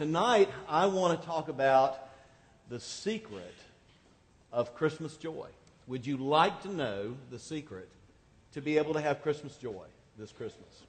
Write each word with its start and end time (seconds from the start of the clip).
Tonight, 0.00 0.48
I 0.66 0.86
want 0.86 1.20
to 1.20 1.26
talk 1.26 1.50
about 1.50 2.08
the 2.70 2.80
secret 2.80 3.54
of 4.50 4.74
Christmas 4.74 5.18
joy. 5.18 5.48
Would 5.88 6.06
you 6.06 6.16
like 6.16 6.62
to 6.62 6.72
know 6.72 7.18
the 7.30 7.38
secret 7.38 7.86
to 8.54 8.62
be 8.62 8.78
able 8.78 8.94
to 8.94 9.00
have 9.02 9.20
Christmas 9.20 9.58
joy 9.58 9.84
this 10.16 10.32
Christmas? 10.32 10.84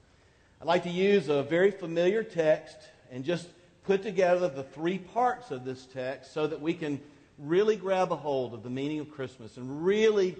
I'd 0.62 0.66
like 0.66 0.84
to 0.84 0.88
use 0.88 1.28
a 1.28 1.42
very 1.42 1.70
familiar 1.70 2.22
text 2.22 2.78
and 3.10 3.22
just 3.22 3.48
put 3.84 4.02
together 4.02 4.48
the 4.48 4.62
three 4.62 4.96
parts 4.96 5.50
of 5.50 5.66
this 5.66 5.84
text 5.84 6.32
so 6.32 6.46
that 6.46 6.62
we 6.62 6.72
can 6.72 6.98
really 7.38 7.76
grab 7.76 8.12
a 8.12 8.16
hold 8.16 8.54
of 8.54 8.62
the 8.62 8.70
meaning 8.70 9.00
of 9.00 9.10
Christmas 9.10 9.58
and 9.58 9.84
really 9.84 10.36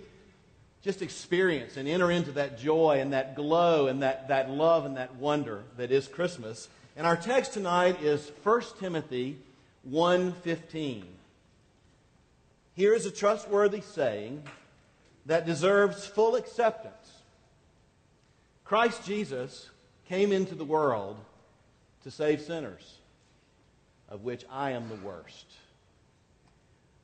just 0.80 1.02
experience 1.02 1.77
and 1.77 1.86
enter 1.86 2.11
into 2.11 2.32
that 2.32 2.59
joy 2.59 3.00
and 3.02 3.12
that 3.12 3.36
glow 3.36 3.89
and 3.89 4.02
that, 4.02 4.29
that 4.29 4.48
love 4.48 4.86
and 4.86 4.96
that 4.96 5.16
wonder 5.16 5.62
that 5.77 5.93
is 5.93 6.09
Christmas. 6.09 6.68
And 6.95 7.06
our 7.06 7.16
text 7.16 7.54
tonight 7.54 8.02
is 8.02 8.30
1 8.43 8.79
Timothy 8.79 9.38
1:15. 9.88 11.06
Here 12.74 12.92
is 12.92 13.06
a 13.06 13.10
trustworthy 13.10 13.80
saying 13.80 14.42
that 15.24 15.47
deserves 15.47 16.06
full 16.06 16.36
acceptance. 16.36 17.23
Christ 18.64 19.05
Jesus 19.06 19.70
came 20.06 20.33
into 20.33 20.55
the 20.55 20.64
world 20.64 21.16
to 22.05 22.10
save 22.10 22.42
sinners, 22.42 22.98
of 24.09 24.22
which 24.22 24.45
I 24.50 24.72
am 24.72 24.88
the 24.88 25.06
worst. 25.06 25.47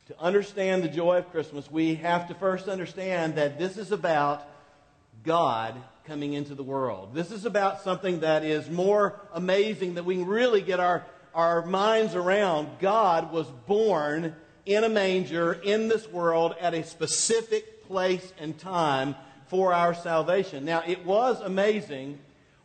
To 0.08 0.18
understand 0.20 0.82
the 0.82 0.88
joy 0.88 1.18
of 1.18 1.30
Christmas, 1.30 1.70
we 1.70 1.94
have 1.96 2.28
to 2.28 2.34
first 2.34 2.68
understand 2.68 3.36
that 3.36 3.58
this 3.58 3.78
is 3.78 3.92
about 3.92 4.46
God 5.24 5.74
coming 6.08 6.32
into 6.32 6.54
the 6.54 6.62
world. 6.62 7.10
This 7.12 7.30
is 7.30 7.44
about 7.44 7.82
something 7.82 8.20
that 8.20 8.42
is 8.42 8.70
more 8.70 9.20
amazing 9.34 9.94
that 9.94 10.06
we 10.06 10.16
can 10.16 10.26
really 10.26 10.62
get 10.62 10.80
our, 10.80 11.04
our 11.34 11.66
minds 11.66 12.14
around. 12.14 12.66
God 12.80 13.30
was 13.30 13.46
born 13.66 14.34
in 14.64 14.84
a 14.84 14.88
manger 14.88 15.52
in 15.52 15.88
this 15.88 16.08
world 16.08 16.54
at 16.62 16.72
a 16.72 16.82
specific 16.82 17.86
place 17.86 18.32
and 18.38 18.58
time 18.58 19.16
for 19.48 19.74
our 19.74 19.92
salvation. 19.92 20.64
Now, 20.64 20.82
it 20.86 21.04
was 21.04 21.42
amazing 21.42 22.18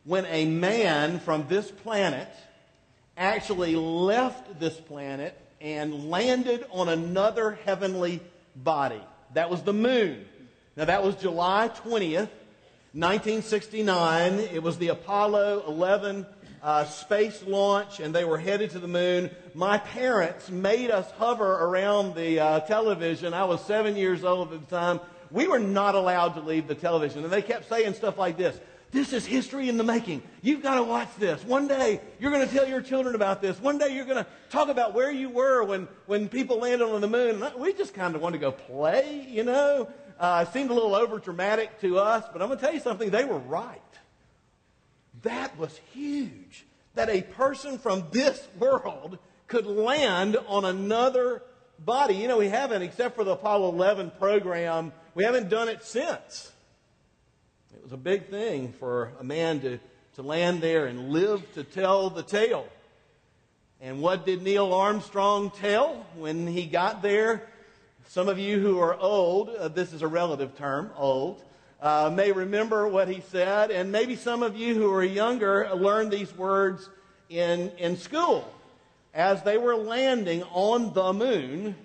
when 0.06 0.26
a 0.28 0.46
man 0.46 1.20
from 1.20 1.46
this 1.50 1.70
planet 1.70 2.30
actually 3.18 3.76
left 3.76 4.58
this 4.58 4.80
planet 4.80 5.38
and 5.60 6.10
landed 6.10 6.66
on 6.72 6.88
another 6.88 7.60
heavenly 7.66 8.22
body. 8.56 9.02
That 9.34 9.50
was 9.50 9.64
the 9.64 9.74
moon. 9.74 10.24
Now, 10.78 10.86
that 10.86 11.04
was 11.04 11.16
July 11.16 11.70
20th, 11.70 12.30
1969. 12.94 14.34
It 14.54 14.62
was 14.62 14.78
the 14.78 14.90
Apollo 14.90 15.64
11 15.68 16.28
uh, 16.62 16.86
space 16.86 17.44
launch, 17.48 18.00
and 18.00 18.14
they 18.14 18.24
were 18.24 18.38
headed 18.38 18.70
to 18.70 18.80
the 18.80 18.88
moon. 18.88 19.32
My 19.56 19.80
parents 19.80 20.52
made 20.52 20.92
us 20.92 21.10
hover 21.18 21.54
around 21.54 22.14
the 22.14 22.40
uh, 22.40 22.60
television. 22.60 23.34
I 23.34 23.46
was 23.46 23.66
seven 23.66 23.96
years 23.96 24.24
old 24.24 24.54
at 24.54 24.70
the 24.70 24.76
time. 24.76 25.00
We 25.32 25.48
were 25.48 25.58
not 25.58 25.96
allowed 25.96 26.36
to 26.36 26.42
leave 26.42 26.68
the 26.68 26.76
television. 26.76 27.24
And 27.24 27.34
they 27.34 27.42
kept 27.42 27.68
saying 27.68 27.96
stuff 27.96 28.20
like 28.20 28.38
this 28.38 28.60
this 28.94 29.12
is 29.12 29.26
history 29.26 29.70
in 29.70 29.78
the 29.78 29.84
making. 29.84 30.22
You've 30.44 30.62
got 30.62 30.76
to 30.76 30.84
watch 30.84 31.10
this. 31.18 31.44
One 31.44 31.68
day 31.68 32.00
you're 32.20 32.32
going 32.32 32.48
to 32.48 32.54
tell 32.54 32.68
your 32.68 32.80
children 32.80 33.16
about 33.16 33.42
this. 33.42 33.60
One 33.60 33.80
day 33.80 33.96
you're 33.96 34.06
going 34.06 34.24
to 34.24 34.28
talk 34.52 34.70
about 34.70 34.94
where 34.94 35.12
you 35.12 35.30
were 35.30 35.64
when, 35.64 35.88
when 36.06 36.30
people 36.30 36.60
landed 36.60 36.86
on 36.86 37.02
the 37.02 37.08
moon. 37.08 37.44
We 37.58 37.74
just 37.74 37.96
kind 37.96 38.16
of 38.16 38.22
want 38.22 38.34
to 38.34 38.40
go 38.40 38.52
play, 38.52 39.26
you 39.28 39.44
know. 39.44 39.90
Uh, 40.20 40.46
it 40.48 40.54
seemed 40.54 40.70
a 40.70 40.74
little 40.74 40.96
over 40.96 41.20
dramatic 41.20 41.80
to 41.82 42.00
us, 42.00 42.24
but 42.32 42.42
I'm 42.42 42.48
going 42.48 42.60
to 42.60 42.66
tell 42.66 42.74
you 42.74 42.80
something. 42.80 43.10
They 43.10 43.26
were 43.26 43.40
right. 43.40 43.80
That 45.24 45.58
was 45.58 45.80
huge. 45.94 46.66
That 46.96 47.10
a 47.10 47.22
person 47.22 47.78
from 47.78 48.06
this 48.12 48.48
world 48.60 49.18
could 49.48 49.66
land 49.66 50.38
on 50.48 50.66
another 50.66 51.42
body. 51.80 52.16
You 52.16 52.28
know, 52.28 52.38
we 52.38 52.50
haven't, 52.50 52.82
except 52.82 53.16
for 53.16 53.24
the 53.24 53.32
Apollo 53.32 53.70
11 53.70 54.12
program, 54.20 54.92
we 55.16 55.24
haven't 55.24 55.50
done 55.50 55.70
it 55.70 55.84
since. 55.84 56.52
It 57.74 57.84
was 57.84 57.94
a 57.94 57.98
big 57.98 58.28
thing 58.28 58.74
for 58.74 59.12
a 59.20 59.24
man 59.24 59.60
to, 59.62 59.80
to 60.16 60.22
land 60.22 60.62
there 60.62 60.86
and 60.86 61.10
live 61.10 61.52
to 61.54 61.64
tell 61.64 62.10
the 62.10 62.24
tale. 62.24 62.68
And 63.82 64.02
what 64.02 64.26
did 64.26 64.44
Neil 64.44 64.74
Armstrong 64.74 65.52
tell 65.52 66.06
when 66.16 66.48
he 66.48 66.66
got 66.66 67.02
there? 67.02 67.50
Some 68.08 68.30
of 68.30 68.38
you 68.38 68.60
who 68.60 68.80
are 68.80 68.96
old, 69.00 69.50
uh, 69.50 69.70
this 69.70 69.94
is 69.94 70.02
a 70.02 70.08
relative 70.08 70.56
term, 70.58 70.92
old, 70.96 71.42
uh, 71.82 72.12
may 72.14 72.32
remember 72.32 72.88
what 72.88 73.08
he 73.08 73.22
said. 73.32 73.72
And 73.72 73.92
maybe 73.92 74.16
some 74.16 74.44
of 74.44 74.56
you 74.56 74.76
who 74.76 74.92
are 74.94 75.04
younger 75.04 75.70
learned 75.74 76.12
these 76.12 76.36
words 76.36 76.90
in, 77.30 77.72
in 77.78 77.98
school. 77.98 78.48
As 79.14 79.44
they 79.44 79.58
were 79.58 79.76
landing 79.76 80.44
on 80.52 80.94
the 80.94 81.14
moon, 81.14 81.76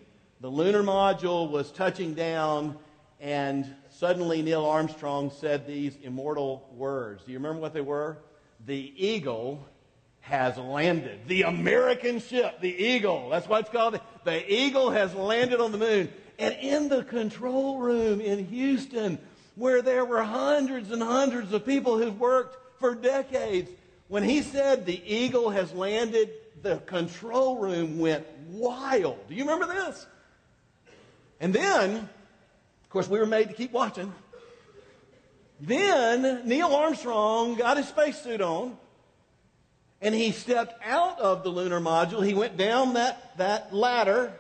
the 0.41 0.49
lunar 0.49 0.83
module 0.83 1.51
was 1.51 1.71
touching 1.73 2.15
down, 2.15 2.77
and 3.21 3.75
suddenly 3.91 4.43
Neil 4.43 4.65
Armstrong 4.65 5.31
said 5.31 5.67
these 5.67 5.97
immortal 6.03 6.69
words. 6.77 7.25
Do 7.25 7.33
you 7.33 7.39
remember 7.39 7.61
what 7.61 7.75
they 7.75 7.81
were? 7.81 8.19
The 8.67 8.93
eagle 8.97 9.67
has 10.29 10.57
landed. 10.57 11.21
The 11.27 11.43
American 11.43 12.21
ship, 12.21 12.61
the 12.61 12.75
Eagle, 12.75 13.31
that's 13.31 13.49
what 13.49 13.61
it's 13.61 13.71
called. 13.71 14.01
The 14.25 14.53
Eagle 14.53 14.91
has 14.91 15.15
landed 15.15 15.61
on 15.61 15.73
the 15.73 15.79
moon. 15.79 16.13
And 16.39 16.55
in 16.55 16.89
the 16.89 17.03
control 17.03 17.79
room 17.79 18.21
in 18.21 18.47
Houston, 18.47 19.19
where 19.57 19.83
there 19.83 20.05
were 20.05 20.23
hundreds 20.23 20.91
and 20.91 21.03
hundreds 21.03 21.53
of 21.53 21.67
people 21.67 21.99
who've 21.99 22.21
worked 22.21 22.79
for 22.79 22.95
decades, 22.95 23.71
when 24.07 24.23
he 24.23 24.43
said 24.43 24.87
the 24.87 25.03
Eagle 25.05 25.51
has 25.51 25.73
landed, 25.73 26.31
the 26.63 26.77
control 26.79 27.57
room 27.57 27.99
went 27.99 28.27
wild. 28.51 29.19
Do 29.29 29.35
you 29.35 29.45
remember 29.45 29.67
this? 29.67 30.07
And 31.41 31.53
then 31.53 32.09
of 32.89 32.93
course, 32.93 33.07
we 33.07 33.19
were 33.19 33.27
made 33.27 33.49
to 33.49 33.55
keep 33.55 33.71
watching. 33.71 34.15
Then 35.61 36.49
Neil 36.49 36.75
Armstrong 36.75 37.55
got 37.57 37.77
his 37.77 37.87
spacesuit 37.87 38.41
on 38.41 38.79
and 40.01 40.15
he 40.15 40.33
stepped 40.33 40.75
out 40.85 41.19
of 41.19 41.43
the 41.43 41.49
lunar 41.49 41.81
module. 41.81 42.25
He 42.25 42.35
went 42.35 42.57
down 42.57 42.95
that, 42.95 43.37
that 43.39 43.75
ladder 43.75 44.33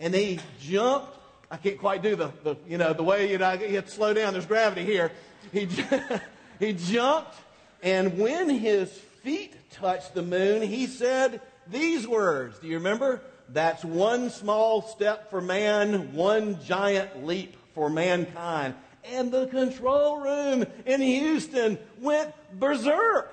and 0.00 0.14
he 0.14 0.38
jumped. 0.60 1.16
I 1.50 1.56
can't 1.56 1.78
quite 1.78 2.02
do 2.02 2.16
the, 2.16 2.32
the 2.42 2.56
you 2.68 2.76
know, 2.76 2.92
the 2.92 3.04
way 3.04 3.30
you 3.30 3.38
know, 3.38 3.52
you 3.52 3.76
have 3.76 3.86
to 3.86 3.90
slow 3.90 4.12
down. 4.12 4.32
There's 4.32 4.46
gravity 4.46 4.84
here. 4.84 5.12
He, 5.52 5.68
he 6.58 6.72
jumped 6.72 7.34
and 7.82 8.18
when 8.18 8.48
his 8.48 8.90
feet 9.22 9.54
touched 9.70 10.14
the 10.14 10.22
moon, 10.22 10.62
he 10.62 10.86
said 10.86 11.40
these 11.68 12.06
words. 12.06 12.58
Do 12.58 12.66
you 12.66 12.76
remember? 12.76 13.22
That's 13.48 13.84
one 13.84 14.30
small 14.30 14.82
step 14.82 15.30
for 15.30 15.40
man, 15.40 16.12
one 16.12 16.60
giant 16.64 17.24
leap 17.24 17.56
for 17.74 17.88
mankind. 17.88 18.74
And 19.04 19.30
the 19.30 19.46
control 19.46 20.20
room 20.20 20.66
in 20.84 21.00
Houston 21.00 21.78
went 22.00 22.34
berserk 22.58 23.32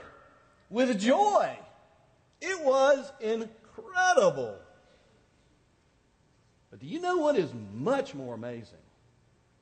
with 0.73 0.99
joy. 0.99 1.55
It 2.41 2.65
was 2.65 3.11
incredible. 3.21 4.57
But 6.71 6.79
do 6.79 6.87
you 6.87 6.99
know 6.99 7.17
what 7.17 7.37
is 7.37 7.51
much 7.73 8.15
more 8.15 8.33
amazing 8.33 8.83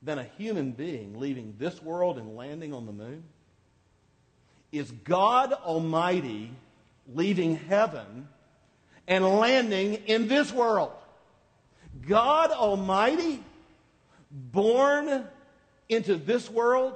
than 0.02 0.18
a 0.18 0.24
human 0.24 0.72
being 0.72 1.20
leaving 1.20 1.56
this 1.60 1.84
world 1.84 2.18
and 2.18 2.36
landing 2.36 2.74
on 2.74 2.86
the 2.86 2.94
moon? 2.94 3.24
Is 4.72 4.90
God 4.90 5.52
Almighty 5.52 6.52
leaving 7.14 7.58
heaven 7.58 8.28
and 9.08 9.26
landing 9.26 9.96
in 10.06 10.28
this 10.28 10.52
world. 10.52 10.94
God 12.08 12.52
Almighty, 12.52 13.44
born 14.32 15.28
into 15.90 16.16
this 16.16 16.50
world, 16.50 16.94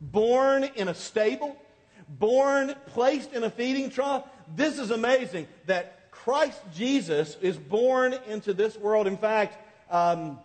born 0.00 0.64
in 0.76 0.88
a 0.88 0.94
stable, 0.94 1.56
born, 2.08 2.74
placed 2.86 3.32
in 3.32 3.44
a 3.44 3.50
feeding 3.50 3.90
trough. 3.90 4.24
This 4.54 4.78
is 4.78 4.90
amazing 4.90 5.46
that 5.66 6.10
Christ 6.10 6.60
Jesus 6.74 7.36
is 7.40 7.56
born 7.56 8.14
into 8.28 8.54
this 8.54 8.76
world. 8.76 9.06
In 9.06 9.16
fact, 9.16 9.58
um, 9.90 10.38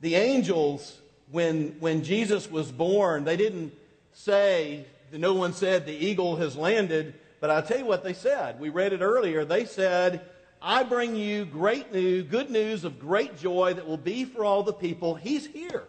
the 0.00 0.14
angels, 0.14 0.98
when, 1.30 1.76
when 1.78 2.02
Jesus 2.02 2.50
was 2.50 2.72
born, 2.72 3.24
they 3.24 3.36
didn't 3.36 3.72
say, 4.12 4.86
no 5.12 5.34
one 5.34 5.52
said 5.52 5.86
the 5.86 5.92
eagle 5.92 6.36
has 6.36 6.56
landed. 6.56 7.14
But 7.40 7.50
I'll 7.50 7.62
tell 7.62 7.78
you 7.78 7.86
what 7.86 8.04
they 8.04 8.14
said. 8.14 8.60
We 8.60 8.68
read 8.68 8.92
it 8.92 9.00
earlier. 9.00 9.44
They 9.44 9.64
said, 9.64 10.22
I 10.60 10.84
bring 10.84 11.16
you 11.16 11.44
great 11.44 11.92
news, 11.92 12.24
good 12.30 12.50
news 12.50 12.84
of 12.84 13.00
great 13.00 13.36
joy 13.36 13.74
that 13.74 13.86
will 13.86 13.96
be 13.96 14.24
for 14.24 14.44
all 14.44 14.62
the 14.62 14.72
people. 14.72 15.16
He's 15.16 15.46
here 15.46 15.84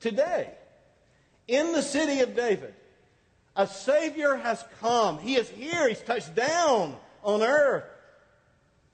today 0.00 0.50
in 1.46 1.72
the 1.72 1.82
city 1.82 2.20
of 2.20 2.34
David. 2.34 2.74
A 3.56 3.66
Savior 3.66 4.36
has 4.36 4.62
come. 4.80 5.18
He 5.18 5.36
is 5.36 5.48
here. 5.48 5.88
He's 5.88 6.02
touched 6.02 6.34
down 6.34 6.94
on 7.22 7.42
earth. 7.42 7.84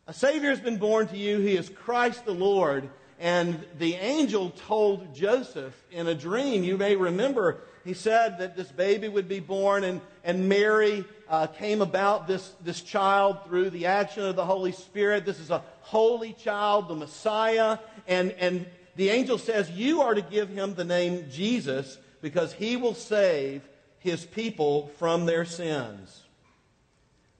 A 0.06 0.12
Savior 0.12 0.50
has 0.50 0.60
been 0.60 0.78
born 0.78 1.08
to 1.08 1.16
you. 1.16 1.40
He 1.40 1.56
is 1.56 1.68
Christ 1.68 2.24
the 2.24 2.32
Lord. 2.32 2.88
And 3.18 3.64
the 3.78 3.94
angel 3.94 4.50
told 4.50 5.14
Joseph 5.14 5.74
in 5.90 6.06
a 6.06 6.14
dream, 6.14 6.64
you 6.64 6.76
may 6.76 6.96
remember, 6.96 7.60
he 7.84 7.94
said 7.94 8.38
that 8.38 8.56
this 8.56 8.70
baby 8.70 9.08
would 9.08 9.28
be 9.28 9.40
born, 9.40 9.84
and, 9.84 10.00
and 10.24 10.48
Mary 10.48 11.04
uh, 11.28 11.48
came 11.48 11.82
about 11.82 12.26
this, 12.26 12.52
this 12.62 12.82
child 12.82 13.44
through 13.46 13.70
the 13.70 13.86
action 13.86 14.24
of 14.24 14.36
the 14.36 14.44
Holy 14.44 14.72
Spirit. 14.72 15.24
This 15.24 15.40
is 15.40 15.50
a 15.50 15.62
holy 15.80 16.32
child, 16.34 16.88
the 16.88 16.94
Messiah. 16.94 17.78
And, 18.06 18.32
and 18.32 18.66
the 18.96 19.10
angel 19.10 19.38
says, 19.38 19.70
You 19.70 20.02
are 20.02 20.14
to 20.14 20.22
give 20.22 20.48
him 20.48 20.74
the 20.74 20.84
name 20.84 21.26
Jesus 21.30 21.98
because 22.20 22.52
he 22.52 22.76
will 22.76 22.94
save 22.94 23.62
his 24.02 24.24
people 24.24 24.88
from 24.98 25.26
their 25.26 25.44
sins. 25.44 26.22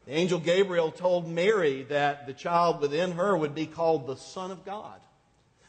The 0.06 0.12
angel 0.12 0.40
Gabriel 0.40 0.90
told 0.90 1.28
Mary 1.28 1.84
that 1.84 2.26
the 2.26 2.32
child 2.32 2.80
within 2.80 3.12
her 3.12 3.36
would 3.36 3.54
be 3.54 3.66
called 3.66 4.06
the 4.06 4.16
Son 4.16 4.50
of 4.50 4.64
God, 4.64 5.00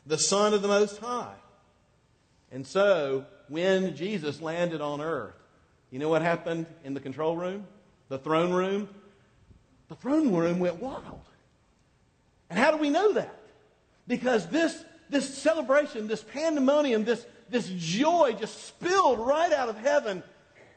the 0.05 0.17
Son 0.17 0.53
of 0.53 0.61
the 0.61 0.67
Most 0.67 0.97
High. 0.97 1.35
And 2.51 2.65
so, 2.65 3.25
when 3.47 3.95
Jesus 3.95 4.41
landed 4.41 4.81
on 4.81 5.01
earth, 5.01 5.35
you 5.91 5.99
know 5.99 6.09
what 6.09 6.21
happened 6.21 6.65
in 6.83 6.93
the 6.93 6.99
control 6.99 7.35
room, 7.35 7.67
the 8.09 8.17
throne 8.17 8.51
room? 8.51 8.89
The 9.89 9.95
throne 9.95 10.33
room 10.33 10.59
went 10.59 10.81
wild. 10.81 11.21
And 12.49 12.57
how 12.57 12.71
do 12.71 12.77
we 12.77 12.89
know 12.89 13.13
that? 13.13 13.35
Because 14.07 14.47
this, 14.47 14.83
this 15.09 15.37
celebration, 15.37 16.07
this 16.07 16.23
pandemonium, 16.23 17.03
this, 17.03 17.25
this 17.49 17.69
joy 17.69 18.35
just 18.39 18.65
spilled 18.65 19.19
right 19.19 19.51
out 19.51 19.69
of 19.69 19.77
heaven 19.77 20.23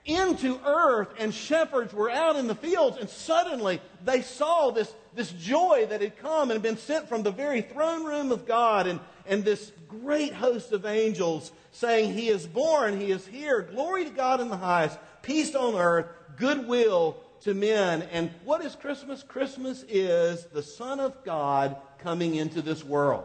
into 0.07 0.59
earth, 0.65 1.09
and 1.19 1.35
shepherds 1.35 1.93
were 1.93 2.11
out 2.11 2.37
in 2.37 2.47
the 2.47 2.55
fields, 2.55 2.97
and 2.99 3.11
suddenly 3.11 3.81
they 4.05 4.23
saw 4.23 4.71
this, 4.71 4.93
this 5.15 5.33
joy 5.33 5.87
that 5.91 6.01
had 6.01 6.17
come 6.19 6.51
and 6.51 6.63
been 6.63 6.77
sent 6.77 7.09
from 7.09 7.23
the 7.23 7.31
very 7.31 7.61
throne 7.61 8.05
room 8.05 8.33
of 8.33 8.47
God, 8.47 8.87
and, 8.87 9.01
and 9.27 9.45
this 9.45 9.73
great 9.89 10.33
host 10.33 10.73
of 10.73 10.87
angels 10.87 11.51
saying, 11.73 12.15
He 12.15 12.29
is 12.29 12.47
born, 12.47 12.99
He 12.99 13.11
is 13.11 13.27
here, 13.27 13.63
glory 13.63 14.05
to 14.05 14.11
God 14.11 14.41
in 14.41 14.49
the 14.49 14.57
highest, 14.57 14.99
peace 15.23 15.55
on 15.55 15.75
earth, 15.75 16.07
goodwill 16.37 17.17
to 17.43 17.55
men. 17.55 18.03
And 18.13 18.31
what 18.45 18.65
is 18.65 18.75
Christmas? 18.77 19.23
Christmas 19.23 19.85
is 19.89 20.45
the 20.47 20.63
Son 20.63 21.01
of 21.01 21.25
God 21.25 21.77
coming 21.99 22.37
into 22.37 22.63
this 22.63 22.85
world. 22.85 23.25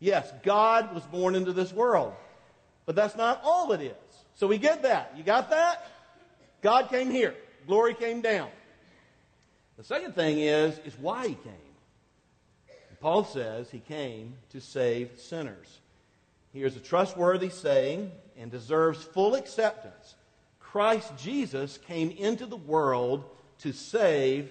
Yes, 0.00 0.30
God 0.42 0.94
was 0.94 1.02
born 1.04 1.34
into 1.34 1.52
this 1.52 1.72
world. 1.72 2.12
But 2.86 2.94
that's 2.96 3.16
not 3.16 3.40
all 3.42 3.72
it 3.72 3.80
is. 3.80 3.94
So 4.34 4.46
we 4.46 4.58
get 4.58 4.82
that. 4.82 5.14
You 5.16 5.22
got 5.22 5.50
that? 5.50 5.86
God 6.64 6.88
came 6.88 7.10
here. 7.10 7.34
Glory 7.66 7.92
came 7.92 8.22
down. 8.22 8.48
The 9.76 9.84
second 9.84 10.14
thing 10.14 10.38
is, 10.38 10.78
is 10.86 10.98
why 10.98 11.28
he 11.28 11.34
came. 11.34 11.52
Paul 13.02 13.24
says 13.24 13.70
he 13.70 13.80
came 13.80 14.32
to 14.48 14.62
save 14.62 15.10
sinners. 15.18 15.80
Here's 16.54 16.74
a 16.74 16.80
trustworthy 16.80 17.50
saying 17.50 18.10
and 18.38 18.50
deserves 18.50 19.04
full 19.04 19.34
acceptance. 19.34 20.14
Christ 20.58 21.12
Jesus 21.18 21.78
came 21.86 22.10
into 22.12 22.46
the 22.46 22.56
world 22.56 23.24
to 23.58 23.72
save 23.72 24.48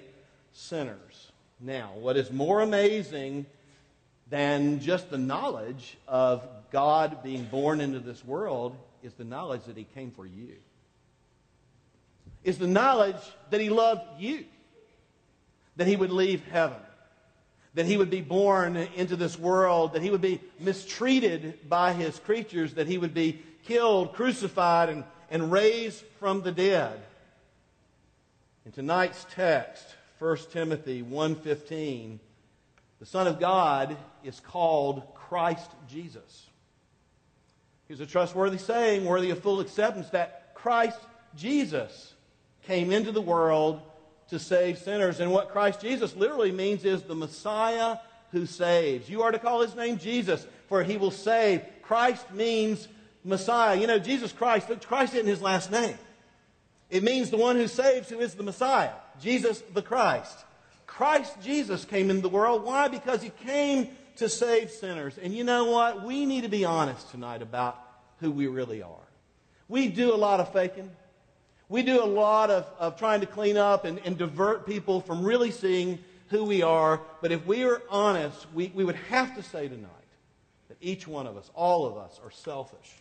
sinners. 0.51 1.31
Now, 1.60 1.94
what 1.95 2.15
is 2.15 2.31
more 2.31 2.62
amazing 2.62 3.48
than 4.30 4.81
just 4.81 5.10
the 5.10 5.18
knowledge 5.18 5.98
of 6.07 6.48
God 6.71 7.24
being 7.24 7.45
born 7.45 7.81
into 7.81 8.00
this 8.00 8.24
world 8.24 8.75
is 9.01 9.13
the 9.13 9.24
knowledge 9.24 9.63
that 9.63 9.77
He 9.77 9.88
came 9.95 10.12
for 10.12 10.27
you. 10.27 10.57
Is 12.44 12.57
the 12.57 12.68
knowledge 12.68 13.16
that 13.50 13.62
He 13.62 13.69
loved 13.69 14.01
you, 14.19 14.45
that 15.75 15.88
He 15.88 15.95
would 15.95 16.12
leave 16.12 16.44
heaven, 16.48 16.80
that 17.74 17.86
He 17.86 17.98
would 17.98 18.10
be 18.10 18.22
born 18.22 18.75
into 18.75 19.16
this 19.16 19.38
world, 19.40 19.94
that 19.94 20.01
He 20.01 20.10
would 20.10 20.22
be 20.22 20.42
mistreated 20.60 21.69
by 21.69 21.94
His 21.94 22.19
creatures, 22.19 22.74
that 22.75 22.88
He 22.88 22.98
would 22.98 23.13
be 23.13 23.42
killed, 23.66 24.13
crucified, 24.13 24.90
and, 24.90 25.04
and 25.30 25.51
raised 25.51 26.04
from 26.19 26.42
the 26.42 26.51
dead. 26.51 27.00
In 28.66 28.72
tonight's 28.72 29.25
text, 29.31 29.96
1 30.19 30.38
Timothy 30.51 31.04
1:15, 31.04 32.19
the 33.00 33.06
Son 33.06 33.28
of 33.28 33.39
God 33.39 33.98
is 34.24 34.39
called 34.39 35.04
Christ 35.16 35.69
Jesus. 35.89 36.48
Here's 37.88 38.00
a 38.00 38.06
trustworthy 38.06 38.57
saying, 38.57 39.04
worthy 39.04 39.31
of 39.31 39.39
full 39.39 39.60
acceptance, 39.60 40.10
that 40.12 40.56
Christ 40.56 41.00
Jesus 41.36 42.12
came 42.68 42.92
into 42.92 43.12
the 43.12 43.21
world 43.21 43.81
to 44.30 44.39
save 44.39 44.77
sinners. 44.77 45.19
And 45.19 45.31
what 45.31 45.51
Christ 45.51 45.81
Jesus 45.81 46.15
literally 46.15 46.51
means 46.51 46.86
is 46.86 47.04
the 47.04 47.15
Messiah 47.15 47.98
who 48.31 48.45
saves. 48.45 49.10
You 49.10 49.21
are 49.21 49.31
to 49.31 49.39
call 49.39 49.62
his 49.62 49.75
name 49.75 49.98
Jesus, 49.98 50.45
for 50.68 50.83
he 50.83 50.98
will 50.98 51.12
save. 51.12 51.62
Christ 51.83 52.31
means 52.31 52.88
Messiah. 53.24 53.75
You 53.75 53.88
know, 53.88 54.00
Jesus 54.00 54.31
Christ, 54.31 54.69
Christ 54.88 55.13
isn't 55.13 55.27
his 55.27 55.42
last 55.42 55.71
name. 55.71 55.98
It 56.89 57.04
means 57.04 57.30
the 57.30 57.38
one 57.38 57.56
who 57.56 57.68
saves, 57.68 58.10
who 58.10 58.19
is 58.19 58.36
the 58.36 58.44
Messiah, 58.44 58.94
Jesus 59.21 59.62
the 59.74 59.81
Christ. 59.81 60.45
Christ 60.86 61.42
Jesus 61.42 61.86
came 61.86 62.10
into 62.10 62.21
the 62.21 62.30
world. 62.30 62.63
Why? 62.63 62.88
Because 62.88 63.21
he 63.21 63.31
came 63.45 63.89
to 64.18 64.30
save 64.30 64.69
sinners. 64.69 65.18
And 65.18 65.33
you 65.33 65.44
know 65.44 65.65
what? 65.65 66.04
We 66.04 66.25
need 66.25 66.42
to 66.42 66.50
be 66.50 66.65
honest 66.65 67.10
tonight 67.10 67.42
about 67.42 67.80
who 68.19 68.30
we 68.31 68.48
really 68.48 68.83
are. 68.83 69.07
We 69.68 69.88
do 69.88 70.13
a 70.13 70.15
lot 70.15 70.39
of 70.39 70.54
faking. 70.54 70.92
We 71.69 71.81
do 71.81 72.04
a 72.04 72.06
lot 72.06 72.50
of, 72.50 72.68
of 72.77 72.98
trying 72.98 73.21
to 73.21 73.25
clean 73.25 73.57
up 73.57 73.86
and, 73.86 74.00
and 74.06 74.18
divert 74.18 74.65
people 74.65 75.01
from 75.01 75.24
really 75.24 75.51
seeing 75.51 76.00
who 76.30 76.44
we 76.44 76.62
are. 76.62 77.01
But 77.21 77.31
if 77.31 77.45
we 77.45 77.63
are 77.63 77.81
honest, 77.89 78.45
we, 78.54 78.71
we 78.74 78.83
would 78.83 78.95
have 78.95 79.36
to 79.36 79.44
say 79.44 79.68
tonight 79.68 79.89
that 80.68 80.77
each 80.81 81.07
one 81.07 81.27
of 81.27 81.38
us, 81.38 81.50
all 81.54 81.86
of 81.86 81.98
us, 81.98 82.19
are 82.24 82.31
selfish. 82.31 82.94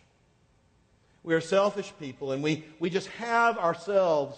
We 1.23 1.33
are 1.33 1.41
selfish 1.41 1.93
people, 1.99 2.31
and 2.33 2.43
we, 2.43 2.65
we 2.79 2.89
just 2.89 3.07
have 3.07 3.57
ourselves 3.57 4.37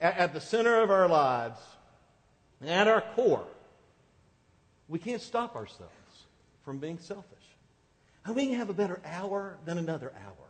at, 0.00 0.16
at 0.16 0.32
the 0.32 0.40
center 0.40 0.80
of 0.80 0.90
our 0.90 1.08
lives 1.08 1.58
and 2.60 2.70
at 2.70 2.88
our 2.88 3.02
core. 3.14 3.46
We 4.88 4.98
can't 4.98 5.22
stop 5.22 5.56
ourselves 5.56 5.92
from 6.64 6.78
being 6.78 6.98
selfish. 6.98 7.26
And 8.24 8.36
we 8.36 8.46
can 8.46 8.56
have 8.56 8.70
a 8.70 8.74
better 8.74 9.00
hour 9.04 9.56
than 9.64 9.78
another 9.78 10.12
hour. 10.24 10.41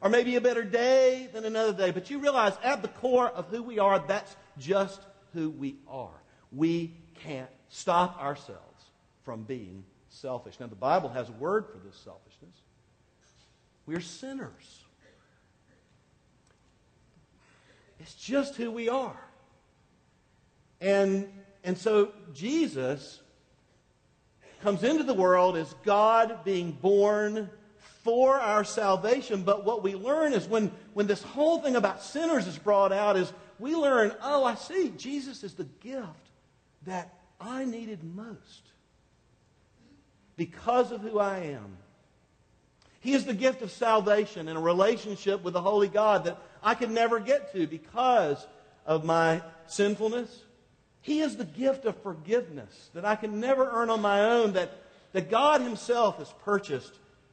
Or 0.00 0.08
maybe 0.08 0.36
a 0.36 0.40
better 0.40 0.64
day 0.64 1.28
than 1.32 1.44
another 1.44 1.72
day. 1.72 1.90
But 1.90 2.10
you 2.10 2.18
realize 2.18 2.54
at 2.62 2.82
the 2.82 2.88
core 2.88 3.28
of 3.28 3.48
who 3.48 3.62
we 3.62 3.78
are, 3.78 3.98
that's 3.98 4.34
just 4.58 5.00
who 5.34 5.50
we 5.50 5.76
are. 5.88 6.22
We 6.52 6.94
can't 7.22 7.50
stop 7.68 8.20
ourselves 8.20 8.84
from 9.24 9.42
being 9.42 9.84
selfish. 10.08 10.58
Now, 10.58 10.66
the 10.66 10.74
Bible 10.74 11.10
has 11.10 11.28
a 11.28 11.32
word 11.32 11.66
for 11.66 11.78
this 11.86 11.96
selfishness. 11.96 12.54
We're 13.86 14.00
sinners. 14.00 14.84
It's 18.00 18.14
just 18.14 18.56
who 18.56 18.70
we 18.70 18.88
are. 18.88 19.20
And, 20.80 21.28
and 21.62 21.76
so 21.76 22.12
Jesus 22.32 23.20
comes 24.62 24.82
into 24.82 25.04
the 25.04 25.14
world 25.14 25.56
as 25.56 25.74
God 25.84 26.44
being 26.44 26.72
born 26.72 27.50
for 28.02 28.38
our 28.38 28.64
salvation. 28.64 29.42
But 29.42 29.64
what 29.64 29.82
we 29.82 29.94
learn 29.94 30.32
is 30.32 30.46
when, 30.46 30.72
when 30.94 31.06
this 31.06 31.22
whole 31.22 31.60
thing 31.60 31.76
about 31.76 32.02
sinners 32.02 32.46
is 32.46 32.58
brought 32.58 32.92
out 32.92 33.16
is 33.16 33.32
we 33.58 33.74
learn, 33.74 34.14
oh, 34.22 34.44
I 34.44 34.54
see, 34.54 34.92
Jesus 34.96 35.44
is 35.44 35.54
the 35.54 35.64
gift 35.64 36.06
that 36.86 37.14
I 37.40 37.64
needed 37.64 38.02
most 38.02 38.62
because 40.36 40.92
of 40.92 41.02
who 41.02 41.18
I 41.18 41.38
am. 41.38 41.76
He 43.00 43.14
is 43.14 43.24
the 43.24 43.34
gift 43.34 43.62
of 43.62 43.70
salvation 43.70 44.48
and 44.48 44.58
a 44.58 44.60
relationship 44.60 45.42
with 45.42 45.54
the 45.54 45.62
Holy 45.62 45.88
God 45.88 46.24
that 46.24 46.38
I 46.62 46.74
could 46.74 46.90
never 46.90 47.18
get 47.18 47.52
to 47.52 47.66
because 47.66 48.46
of 48.86 49.04
my 49.04 49.42
sinfulness, 49.66 50.44
he 51.02 51.20
is 51.20 51.36
the 51.36 51.44
gift 51.44 51.86
of 51.86 52.02
forgiveness 52.02 52.90
that 52.94 53.04
I 53.04 53.16
can 53.16 53.40
never 53.40 53.68
earn 53.70 53.88
on 53.88 54.02
my 54.02 54.20
own, 54.22 54.52
that, 54.52 54.82
that 55.12 55.30
God 55.30 55.62
Himself 55.62 56.18
has 56.18 56.32
purchased 56.44 56.92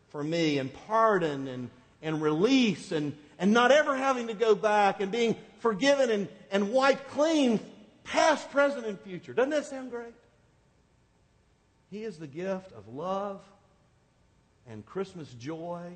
for 0.10 0.24
me, 0.24 0.58
and 0.58 0.74
pardon 0.88 1.48
and, 1.48 1.70
and 2.02 2.22
release, 2.22 2.92
and, 2.92 3.16
and 3.40 3.52
not 3.52 3.72
ever 3.72 3.96
having 3.96 4.28
to 4.28 4.34
go 4.34 4.56
back, 4.56 5.02
and 5.02 5.12
being 5.12 5.36
forgiven 5.60 6.10
and, 6.10 6.28
and 6.52 6.72
wiped 6.72 7.10
clean, 7.10 7.60
past, 8.04 8.50
present, 8.52 8.86
and 8.86 9.00
future. 9.02 9.34
Doesn't 9.34 9.52
that 9.52 9.66
sound 9.66 9.92
great? 9.92 10.14
He 11.90 12.04
is 12.04 12.18
the 12.18 12.28
gift 12.28 12.72
of 12.74 12.88
love 12.94 13.42
and 14.70 14.86
Christmas 14.86 15.34
joy 15.34 15.94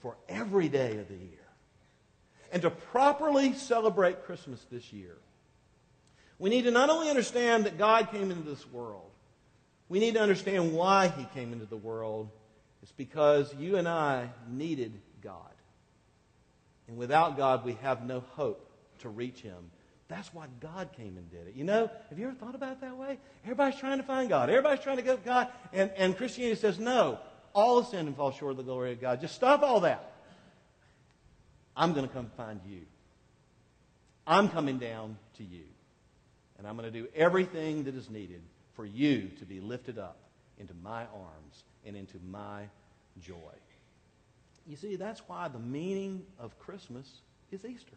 for 0.00 0.16
every 0.28 0.68
day 0.68 0.96
of 0.98 1.08
the 1.08 1.14
year. 1.14 1.38
And 2.50 2.62
to 2.62 2.70
properly 2.70 3.52
celebrate 3.52 4.24
Christmas 4.24 4.64
this 4.70 4.92
year, 4.92 5.16
we 6.38 6.50
need 6.50 6.62
to 6.62 6.70
not 6.70 6.88
only 6.88 7.10
understand 7.10 7.66
that 7.66 7.76
God 7.76 8.10
came 8.10 8.30
into 8.30 8.48
this 8.48 8.66
world, 8.70 9.10
we 9.88 9.98
need 9.98 10.14
to 10.14 10.20
understand 10.20 10.72
why 10.72 11.08
he 11.08 11.24
came 11.34 11.52
into 11.52 11.66
the 11.66 11.76
world. 11.76 12.30
It's 12.82 12.92
because 12.92 13.54
you 13.54 13.76
and 13.76 13.88
I 13.88 14.30
needed 14.48 15.00
God. 15.22 15.34
And 16.86 16.96
without 16.96 17.36
God, 17.36 17.64
we 17.64 17.74
have 17.82 18.04
no 18.04 18.20
hope 18.34 18.70
to 19.00 19.08
reach 19.08 19.40
him. 19.40 19.70
That's 20.08 20.32
why 20.32 20.46
God 20.60 20.90
came 20.96 21.18
and 21.18 21.30
did 21.30 21.48
it. 21.48 21.54
You 21.54 21.64
know, 21.64 21.90
have 22.08 22.18
you 22.18 22.26
ever 22.26 22.34
thought 22.34 22.54
about 22.54 22.72
it 22.72 22.80
that 22.80 22.96
way? 22.96 23.18
Everybody's 23.44 23.78
trying 23.78 23.98
to 23.98 24.04
find 24.04 24.28
God. 24.28 24.48
Everybody's 24.48 24.82
trying 24.82 24.96
to 24.96 25.02
go 25.02 25.16
to 25.16 25.22
God. 25.22 25.48
And, 25.72 25.90
and 25.96 26.16
Christianity 26.16 26.58
says, 26.58 26.78
no, 26.78 27.18
all 27.52 27.84
sin 27.84 28.06
and 28.06 28.16
fall 28.16 28.32
short 28.32 28.52
of 28.52 28.56
the 28.56 28.62
glory 28.62 28.92
of 28.92 29.00
God. 29.02 29.20
Just 29.20 29.34
stop 29.34 29.62
all 29.62 29.80
that. 29.80 30.12
I'm 31.76 31.92
going 31.92 32.08
to 32.08 32.12
come 32.12 32.30
find 32.36 32.60
you. 32.66 32.80
I'm 34.26 34.48
coming 34.48 34.78
down 34.78 35.18
to 35.36 35.44
you. 35.44 35.64
And 36.56 36.66
I'm 36.66 36.76
going 36.76 36.90
to 36.90 36.98
do 36.98 37.06
everything 37.14 37.84
that 37.84 37.94
is 37.94 38.08
needed 38.08 38.40
for 38.74 38.86
you 38.86 39.30
to 39.38 39.44
be 39.44 39.60
lifted 39.60 39.98
up 39.98 40.16
into 40.58 40.72
my 40.82 41.02
arms 41.02 41.64
and 41.86 41.96
into 41.96 42.18
my 42.30 42.64
joy. 43.20 43.34
You 44.66 44.76
see, 44.76 44.96
that's 44.96 45.20
why 45.26 45.48
the 45.48 45.58
meaning 45.58 46.22
of 46.38 46.58
Christmas 46.58 47.10
is 47.50 47.64
Easter. 47.64 47.96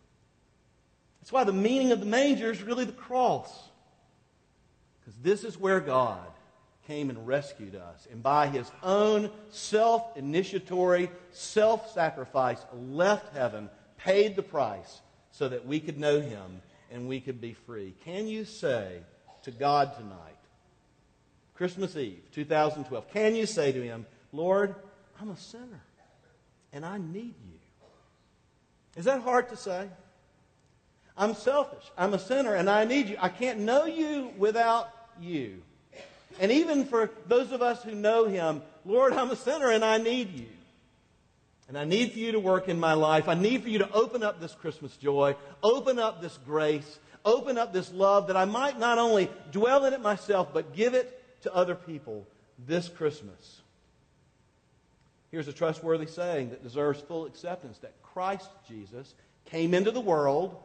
That's 1.20 1.32
why 1.32 1.44
the 1.44 1.54
meaning 1.54 1.92
of 1.92 2.00
the 2.00 2.06
manger 2.06 2.50
is 2.50 2.64
really 2.64 2.86
the 2.86 2.92
cross. 2.94 3.70
Because 5.00 5.16
this 5.22 5.44
is 5.44 5.58
where 5.58 5.80
God 5.80 6.26
came 6.88 7.10
and 7.10 7.28
rescued 7.28 7.76
us. 7.76 8.08
And 8.12 8.24
by 8.24 8.48
his 8.48 8.70
own 8.82 9.30
self 9.50 10.18
initiatory, 10.18 11.10
self 11.32 11.92
sacrifice, 11.94 12.60
left 12.74 13.36
heaven, 13.36 13.70
paid 13.98 14.36
the 14.36 14.44
price 14.44 15.02
so 15.32 15.50
that 15.50 15.66
we 15.66 15.80
could 15.80 16.00
know 16.00 16.22
him 16.22 16.62
and 16.92 17.08
we 17.08 17.20
could 17.20 17.40
be 17.40 17.54
free. 17.54 17.94
Can 18.04 18.28
you 18.28 18.46
say 18.46 19.00
to 19.44 19.52
God 19.52 19.96
tonight, 19.96 20.41
Christmas 21.62 21.96
Eve, 21.96 22.24
2012, 22.34 23.12
can 23.12 23.36
you 23.36 23.46
say 23.46 23.72
to 23.72 23.84
him, 23.84 24.08
Lord, 24.32 24.74
I'm 25.22 25.30
a 25.30 25.38
sinner 25.38 25.84
and 26.74 26.84
I 26.84 26.98
need 26.98 27.36
you? 27.36 27.60
Is 28.96 29.06
that 29.06 29.22
hard 29.22 29.50
to 29.50 29.56
say? 29.56 29.88
I'm 31.15 31.36
selfish. 31.36 31.84
I'm 31.96 32.15
a 32.15 32.20
sinner 32.20 32.56
and 32.56 32.68
I 32.68 32.86
need 32.86 33.10
you. 33.10 33.18
I 33.22 33.30
can't 33.30 33.60
know 33.60 33.86
you 33.86 34.32
without 34.39 34.89
you. 35.20 35.62
And 36.39 36.51
even 36.51 36.84
for 36.84 37.12
those 37.27 37.51
of 37.51 37.62
us 37.62 37.84
who 37.84 37.94
know 37.94 38.25
him, 38.25 38.63
Lord, 38.84 39.13
I'm 39.13 39.30
a 39.30 39.36
sinner 39.36 39.70
and 39.70 39.86
I 39.86 40.00
need 40.00 40.34
you. 40.34 40.48
And 41.68 41.77
I 41.77 41.84
need 41.84 42.13
for 42.13 42.18
you 42.18 42.32
to 42.32 42.39
work 42.39 42.70
in 42.70 42.80
my 42.80 42.94
life. 42.94 43.27
I 43.27 43.36
need 43.36 43.62
for 43.62 43.70
you 43.70 43.77
to 43.77 43.91
open 43.91 44.24
up 44.24 44.41
this 44.41 44.56
Christmas 44.56 44.98
joy, 44.98 45.36
open 45.62 46.00
up 46.00 46.24
this 46.24 46.39
grace, 46.44 46.98
open 47.24 47.60
up 47.60 47.72
this 47.72 47.94
love 47.94 48.25
that 48.27 48.36
I 48.36 48.46
might 48.46 48.80
not 48.80 48.98
only 48.98 49.30
dwell 49.51 49.86
in 49.86 49.94
it 49.94 50.01
myself, 50.01 50.51
but 50.51 50.74
give 50.74 50.96
it 50.96 51.20
to 51.42 51.54
other 51.54 51.76
people 51.76 52.28
this 52.68 52.90
Christmas. 52.90 53.62
Here's 55.32 55.48
a 55.48 55.54
trustworthy 55.54 56.08
saying 56.08 56.50
that 56.50 56.64
deserves 56.64 57.00
full 57.00 57.26
acceptance 57.26 57.78
that 57.80 57.94
Christ 58.04 58.50
Jesus 58.68 59.14
came 59.46 59.74
into 59.74 59.92
the 59.92 60.02
world 60.02 60.56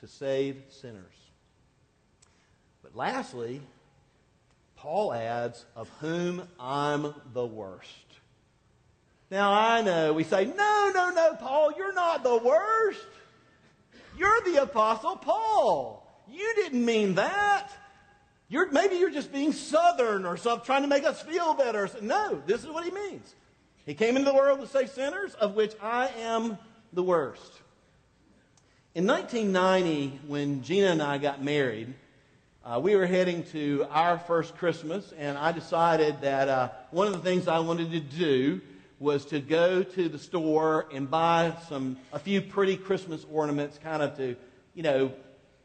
to 0.00 0.06
save 0.06 0.62
sinners. 0.68 1.14
But 2.82 2.96
lastly, 2.96 3.60
Paul 4.76 5.12
adds, 5.12 5.64
of 5.76 5.88
whom 6.00 6.42
I'm 6.58 7.14
the 7.32 7.46
worst. 7.46 7.88
Now, 9.30 9.52
I 9.52 9.80
know 9.80 10.12
we 10.12 10.24
say, 10.24 10.44
no, 10.44 10.90
no, 10.94 11.10
no, 11.10 11.34
Paul, 11.34 11.72
you're 11.76 11.94
not 11.94 12.22
the 12.22 12.36
worst. 12.36 13.06
You're 14.18 14.40
the 14.42 14.62
Apostle 14.62 15.16
Paul. 15.16 16.06
You 16.30 16.52
didn't 16.56 16.84
mean 16.84 17.14
that. 17.14 17.70
You're, 18.52 18.70
maybe 18.70 18.96
you're 18.96 19.10
just 19.10 19.32
being 19.32 19.54
southern 19.54 20.26
or 20.26 20.36
something, 20.36 20.66
trying 20.66 20.82
to 20.82 20.88
make 20.88 21.04
us 21.04 21.22
feel 21.22 21.54
better. 21.54 21.88
No, 22.02 22.42
this 22.44 22.62
is 22.62 22.68
what 22.68 22.84
he 22.84 22.90
means. 22.90 23.34
He 23.86 23.94
came 23.94 24.14
into 24.14 24.30
the 24.30 24.36
world 24.36 24.60
to 24.60 24.66
save 24.66 24.90
sinners, 24.90 25.32
of 25.32 25.54
which 25.54 25.72
I 25.80 26.08
am 26.20 26.58
the 26.92 27.02
worst. 27.02 27.50
In 28.94 29.06
1990, 29.06 30.20
when 30.26 30.62
Gina 30.62 30.88
and 30.88 31.02
I 31.02 31.16
got 31.16 31.42
married, 31.42 31.94
uh, 32.62 32.78
we 32.78 32.94
were 32.94 33.06
heading 33.06 33.42
to 33.52 33.86
our 33.88 34.18
first 34.18 34.54
Christmas, 34.58 35.14
and 35.16 35.38
I 35.38 35.52
decided 35.52 36.20
that 36.20 36.50
uh, 36.50 36.68
one 36.90 37.06
of 37.06 37.14
the 37.14 37.20
things 37.20 37.48
I 37.48 37.60
wanted 37.60 37.90
to 37.92 38.00
do 38.00 38.60
was 39.00 39.24
to 39.26 39.40
go 39.40 39.82
to 39.82 40.10
the 40.10 40.18
store 40.18 40.88
and 40.92 41.10
buy 41.10 41.54
some 41.70 41.96
a 42.12 42.18
few 42.18 42.42
pretty 42.42 42.76
Christmas 42.76 43.24
ornaments, 43.32 43.78
kind 43.82 44.02
of 44.02 44.14
to, 44.18 44.36
you 44.74 44.82
know, 44.82 45.10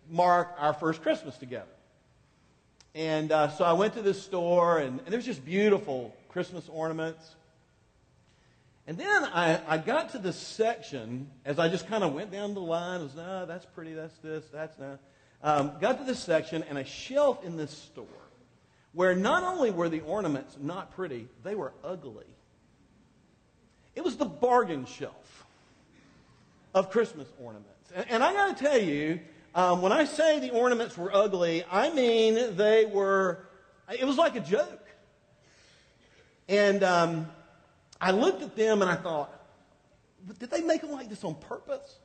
mark 0.09 0.55
our 0.57 0.73
first 0.73 1.01
Christmas 1.01 1.35
together. 1.37 1.67
And 2.97 3.31
uh, 3.31 3.49
so 3.49 3.63
I 3.63 3.73
went 3.73 3.93
to 3.93 4.01
this 4.01 4.19
store, 4.19 4.79
and, 4.79 4.99
and 5.01 5.09
there's 5.09 5.23
just 5.23 5.45
beautiful 5.45 6.15
Christmas 6.29 6.67
ornaments. 6.67 7.35
And 8.87 8.97
then 8.97 9.23
I, 9.23 9.61
I 9.67 9.77
got 9.77 10.13
to 10.13 10.17
this 10.17 10.35
section 10.35 11.29
as 11.45 11.59
I 11.59 11.69
just 11.69 11.87
kind 11.87 12.03
of 12.03 12.15
went 12.15 12.31
down 12.31 12.55
the 12.55 12.59
line. 12.59 13.01
I 13.01 13.03
was, 13.03 13.15
no, 13.15 13.45
that's 13.45 13.67
pretty, 13.67 13.93
that's 13.93 14.17
this, 14.23 14.45
that's 14.51 14.79
no. 14.79 14.97
Um, 15.43 15.73
got 15.79 15.99
to 15.99 16.05
this 16.05 16.17
section, 16.17 16.63
and 16.63 16.79
a 16.79 16.83
shelf 16.85 17.45
in 17.45 17.55
this 17.55 17.69
store 17.69 18.07
where 18.93 19.15
not 19.15 19.43
only 19.43 19.69
were 19.69 19.89
the 19.89 19.99
ornaments 19.99 20.57
not 20.59 20.95
pretty, 20.95 21.27
they 21.43 21.53
were 21.53 21.73
ugly. 21.83 22.25
It 23.95 24.03
was 24.03 24.17
the 24.17 24.25
bargain 24.25 24.87
shelf 24.87 25.45
of 26.73 26.89
Christmas 26.89 27.27
ornaments. 27.39 27.91
And, 27.93 28.09
and 28.09 28.23
I 28.23 28.33
got 28.33 28.57
to 28.57 28.63
tell 28.63 28.79
you, 28.79 29.19
um, 29.57 29.81
when 29.81 29.91
I 29.91 30.05
say 30.05 30.39
the 30.39 30.51
ornaments 30.51 30.97
were 30.97 31.13
ugly, 31.13 31.65
I 31.69 31.89
mean 31.93 32.55
they 32.55 32.85
were, 32.85 33.45
it 33.91 34.05
was 34.05 34.17
like 34.17 34.37
a 34.37 34.39
joke. 34.39 34.87
And 36.47 36.81
um, 36.83 37.27
I 37.99 38.11
looked 38.11 38.41
at 38.41 38.55
them 38.55 38.81
and 38.81 38.89
I 38.89 38.95
thought, 38.95 39.33
did 40.39 40.49
they 40.49 40.61
make 40.61 40.81
them 40.81 40.91
like 40.91 41.09
this 41.09 41.23
on 41.25 41.35
purpose? 41.35 41.99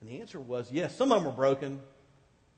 And 0.00 0.08
the 0.08 0.20
answer 0.20 0.40
was 0.40 0.72
yes. 0.72 0.96
Some 0.96 1.12
of 1.12 1.18
them 1.18 1.30
were 1.30 1.36
broken 1.36 1.80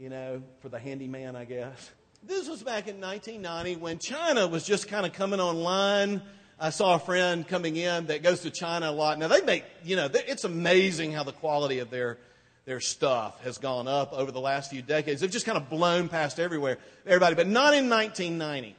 you 0.03 0.09
know, 0.09 0.43
for 0.61 0.69
the 0.69 0.81
handyman, 0.81 1.37
I 1.37 1.45
guess. 1.45 1.91
This 2.25 2.49
was 2.49 2.61
back 2.61 2.89
in 2.89 3.01
1990 3.01 3.77
when 3.77 4.01
China 4.01 4.49
was 4.49 4.65
just 4.65 4.89
kind 4.89 5.07
of 5.07 5.13
coming 5.13 5.39
online. 5.39 6.21
I 6.59 6.71
saw 6.71 6.97
a 6.97 6.99
friend 6.99 7.47
coming 7.47 7.77
in 7.77 8.07
that 8.07 8.23
goes 8.23 8.41
to 8.41 8.51
China 8.51 8.91
a 8.91 8.93
lot. 8.93 9.21
Now 9.21 9.29
they 9.29 9.43
make, 9.43 9.65
you 9.85 9.95
know, 9.95 10.09
it's 10.13 10.43
amazing 10.43 11.13
how 11.13 11.23
the 11.23 11.33
quality 11.33 11.79
of 11.79 11.91
their 11.91 12.19
their 12.65 12.81
stuff 12.81 13.43
has 13.43 13.59
gone 13.59 13.89
up 13.89 14.13
over 14.13 14.31
the 14.31 14.41
last 14.41 14.71
few 14.71 14.83
decades. 14.83 15.21
They've 15.21 15.31
just 15.31 15.47
kind 15.47 15.59
of 15.59 15.69
blown 15.69 16.09
past 16.09 16.39
everywhere, 16.39 16.79
everybody, 17.07 17.35
but 17.35 17.47
not 17.47 17.75
in 17.75 17.89
1990. 17.89 18.77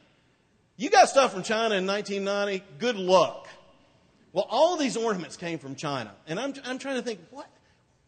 You 0.76 0.90
got 0.90 1.08
stuff 1.08 1.32
from 1.32 1.42
China 1.42 1.76
in 1.76 1.86
1990, 1.86 2.64
good 2.78 2.96
luck. 2.96 3.48
Well, 4.32 4.46
all 4.50 4.76
these 4.76 4.96
ornaments 4.96 5.36
came 5.36 5.58
from 5.58 5.76
China. 5.76 6.12
And 6.26 6.40
I'm, 6.40 6.54
I'm 6.64 6.78
trying 6.78 6.96
to 6.96 7.02
think, 7.02 7.20
what, 7.30 7.46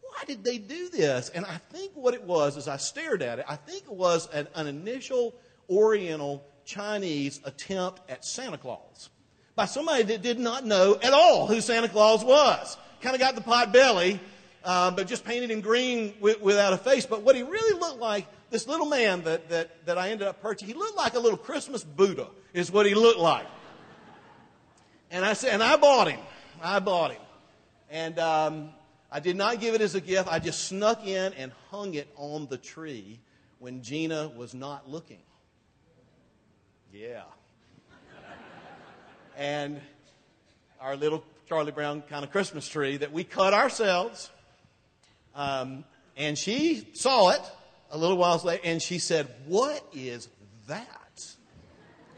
why 0.01 0.25
did 0.27 0.43
they 0.43 0.59
do 0.59 0.89
this? 0.89 1.29
And 1.29 1.45
I 1.45 1.59
think 1.71 1.93
what 1.95 2.15
it 2.15 2.25
was, 2.25 2.57
as 2.57 2.67
I 2.67 2.79
stared 2.79 3.23
at 3.23 3.39
it, 3.39 3.45
I 3.49 3.57
think 3.57 3.85
it 3.85 3.93
was 3.93 4.29
an, 4.33 4.49
an 4.55 4.67
initial 4.67 5.35
Oriental 5.71 6.45
Chinese 6.65 7.41
attempt 7.45 8.01
at 8.11 8.25
Santa 8.25 8.59
Claus 8.59 9.11
by 9.55 9.67
somebody 9.67 10.03
that 10.05 10.23
did 10.23 10.39
not 10.39 10.65
know 10.65 10.99
at 11.03 11.13
all 11.13 11.47
who 11.47 11.61
Santa 11.61 11.89
Claus 11.89 12.25
was. 12.25 12.77
Kind 13.03 13.15
of 13.15 13.21
got 13.21 13.35
the 13.35 13.41
pot 13.41 13.73
belly, 13.73 14.19
uh, 14.67 14.91
but 14.91 15.07
just 15.07 15.25
painted 15.25 15.49
him 15.49 15.61
green 15.61 16.13
with, 16.21 16.43
without 16.43 16.73
a 16.73 16.77
face. 16.77 17.07
But 17.07 17.23
what 17.23 17.37
he 17.37 17.43
really 17.45 17.79
looked 17.79 18.01
like, 18.01 18.27
this 18.51 18.67
little 18.67 18.87
man 18.87 19.23
that, 19.23 19.49
that, 19.49 19.87
that 19.87 19.97
I 19.97 20.11
ended 20.11 20.27
up 20.27 20.43
purchasing, 20.43 20.67
he 20.67 20.75
looked 20.75 20.97
like 20.97 21.15
a 21.15 21.21
little 21.21 21.39
Christmas 21.39 21.85
Buddha, 21.85 22.27
is 22.53 22.73
what 22.73 22.85
he 22.85 22.95
looked 22.95 23.21
like. 23.21 23.47
And 25.13 25.25
I 25.25 25.35
said, 25.35 25.55
and 25.55 25.63
I 25.63 25.77
bought 25.77 26.11
him. 26.11 26.19
I 26.61 26.81
bought 26.81 27.13
him. 27.13 27.23
And 27.91 28.19
um, 28.19 28.71
I 29.11 29.21
did 29.21 29.37
not 29.37 29.61
give 29.61 29.77
it 29.77 29.81
as 29.81 29.95
a 29.95 30.01
gift. 30.01 30.29
I 30.29 30.41
just 30.41 30.65
snuck 30.65 31.07
in 31.07 31.33
and 31.35 31.53
hung 31.71 31.95
it 31.95 32.09
on 32.17 32.49
the 32.49 32.59
tree 32.59 33.21
when 33.61 33.83
Gina 33.83 34.33
was 34.37 34.53
not 34.53 34.91
looking. 34.91 35.23
Yeah. 36.93 37.23
and 39.37 39.81
our 40.81 40.97
little 40.97 41.23
Charlie 41.49 41.71
Brown 41.71 42.03
kind 42.03 42.25
of 42.25 42.33
Christmas 42.33 42.67
tree 42.67 42.97
that 42.97 43.13
we 43.13 43.23
cut 43.23 43.55
ourselves. 43.55 44.31
Um, 45.37 45.85
and 46.17 46.37
she 46.37 46.89
saw 46.95 47.31
it 47.31 47.43
a 47.91 47.99
little 47.99 48.17
while 48.17 48.39
later 48.39 48.63
and 48.65 48.81
she 48.83 48.99
said, 48.99 49.29
What 49.47 49.85
is 49.93 50.29
that? 50.67 51.37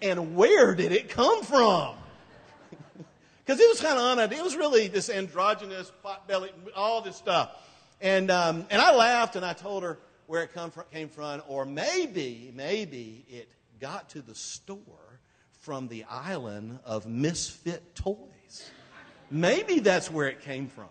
And 0.01 0.37
where 0.37 0.75
did 0.75 0.93
it 0.93 1.11
come 1.11 1.43
from? 1.43 1.97
Because 3.45 3.63
it 3.63 3.69
was 3.71 3.81
kind 3.81 3.99
of 3.99 4.05
on 4.05 4.31
it 4.31 4.45
was 4.45 4.57
really 4.57 4.89
this 4.89 5.09
androgynous, 5.09 5.91
pot 6.03 6.29
belly, 6.29 6.51
all 6.77 7.01
this 7.01 7.17
stuff. 7.17 7.51
And, 7.99 8.31
um, 8.31 8.67
and 8.69 8.83
I 8.83 8.95
laughed 8.95 9.37
and 9.37 9.45
I 9.45 9.55
told 9.55 9.85
her 9.85 9.99
where 10.27 10.43
it 10.43 10.53
come 10.53 10.71
from, 10.71 10.85
came 10.93 11.09
from, 11.09 11.43
or 11.49 11.65
maybe, 11.65 12.53
maybe 12.55 13.25
it 13.27 13.49
got 13.81 14.11
to 14.11 14.21
the 14.21 14.35
store 14.35 15.19
from 15.61 15.89
the 15.89 16.05
island 16.11 16.79
of 16.85 17.07
misfit 17.07 17.95
toys. 17.95 18.71
Maybe 19.31 19.79
that's 19.79 20.11
where 20.11 20.29
it 20.29 20.43
came 20.43 20.69
from. 20.69 20.89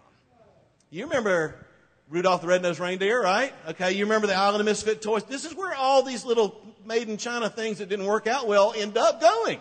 You 0.89 1.05
remember 1.05 1.66
Rudolph 2.09 2.39
the 2.39 2.47
Red-Nosed 2.47 2.79
Reindeer, 2.79 3.21
right? 3.21 3.53
Okay, 3.67 3.91
you 3.91 4.05
remember 4.05 4.27
the 4.27 4.35
island 4.35 4.61
of 4.61 4.65
misfit 4.65 5.01
toys? 5.01 5.25
This 5.25 5.43
is 5.43 5.53
where 5.53 5.75
all 5.75 6.03
these 6.03 6.23
little 6.23 6.61
made 6.85 7.09
in 7.09 7.17
China 7.17 7.49
things 7.49 7.79
that 7.79 7.89
didn't 7.89 8.05
work 8.05 8.27
out 8.27 8.47
well 8.47 8.73
end 8.77 8.97
up 8.97 9.19
going. 9.19 9.59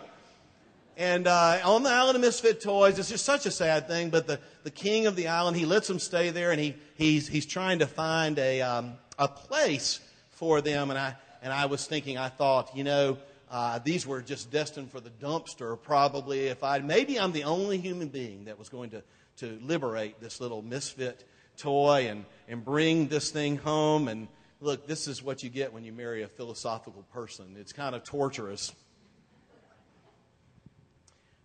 And 0.95 1.27
uh, 1.27 1.59
on 1.65 1.83
the 1.83 1.89
island 1.89 2.15
of 2.15 2.21
misfit 2.21 2.61
toys, 2.61 2.97
it's 2.99 3.09
just 3.09 3.25
such 3.25 3.45
a 3.45 3.51
sad 3.51 3.89
thing. 3.89 4.09
But 4.09 4.27
the, 4.27 4.39
the 4.63 4.71
king 4.71 5.07
of 5.07 5.17
the 5.17 5.27
island, 5.27 5.57
he 5.57 5.65
lets 5.65 5.89
them 5.89 5.99
stay 5.99 6.29
there, 6.29 6.51
and 6.51 6.59
he, 6.59 6.75
he's, 6.95 7.27
he's 7.27 7.45
trying 7.45 7.79
to 7.79 7.85
find 7.85 8.39
a, 8.39 8.61
um, 8.61 8.93
a 9.19 9.27
place 9.27 9.99
for 10.29 10.61
them. 10.61 10.89
And 10.89 10.97
I, 10.97 11.15
and 11.41 11.51
I 11.51 11.65
was 11.65 11.85
thinking, 11.85 12.17
I 12.17 12.29
thought, 12.29 12.75
you 12.77 12.85
know, 12.85 13.17
uh, 13.51 13.79
these 13.79 14.07
were 14.07 14.21
just 14.21 14.51
destined 14.51 14.89
for 14.89 15.01
the 15.01 15.09
dumpster, 15.09 15.79
probably. 15.81 16.47
If 16.47 16.63
I 16.63 16.79
maybe 16.79 17.19
I'm 17.19 17.33
the 17.33 17.43
only 17.43 17.77
human 17.77 18.07
being 18.07 18.45
that 18.45 18.57
was 18.57 18.69
going 18.69 18.91
to, 18.91 19.03
to 19.39 19.59
liberate 19.61 20.21
this 20.21 20.39
little 20.39 20.61
misfit 20.61 21.25
toy 21.57 22.07
and, 22.09 22.25
and 22.47 22.63
bring 22.63 23.07
this 23.07 23.31
thing 23.31 23.57
home. 23.57 24.07
And 24.07 24.27
look, 24.61 24.87
this 24.87 25.07
is 25.07 25.21
what 25.21 25.43
you 25.43 25.49
get 25.49 25.73
when 25.73 25.83
you 25.83 25.93
marry 25.93 26.23
a 26.23 26.27
philosophical 26.27 27.03
person. 27.13 27.55
It's 27.59 27.73
kind 27.73 27.95
of 27.95 28.03
torturous. 28.03 28.73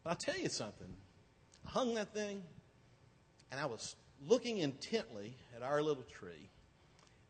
But 0.04 0.10
I'll 0.10 0.16
tell 0.16 0.38
you 0.38 0.48
something. 0.48 0.88
I 1.66 1.70
hung 1.70 1.94
that 1.94 2.12
thing, 2.12 2.42
and 3.50 3.60
I 3.60 3.66
was 3.66 3.94
looking 4.26 4.58
intently 4.58 5.36
at 5.56 5.62
our 5.62 5.82
little 5.82 6.02
tree, 6.04 6.50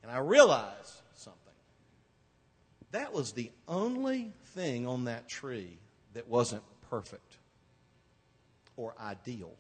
and 0.03 0.11
I 0.11 0.19
realized 0.19 1.01
something. 1.15 1.39
That 2.93 3.13
was 3.13 3.33
the 3.33 3.51
only 3.69 4.33
thing 4.55 4.87
on 4.87 5.05
that 5.05 5.29
tree 5.29 5.79
that 6.15 6.29
wasn't 6.29 6.63
perfect 6.91 7.39
or 8.77 8.95
ideal. 9.01 9.53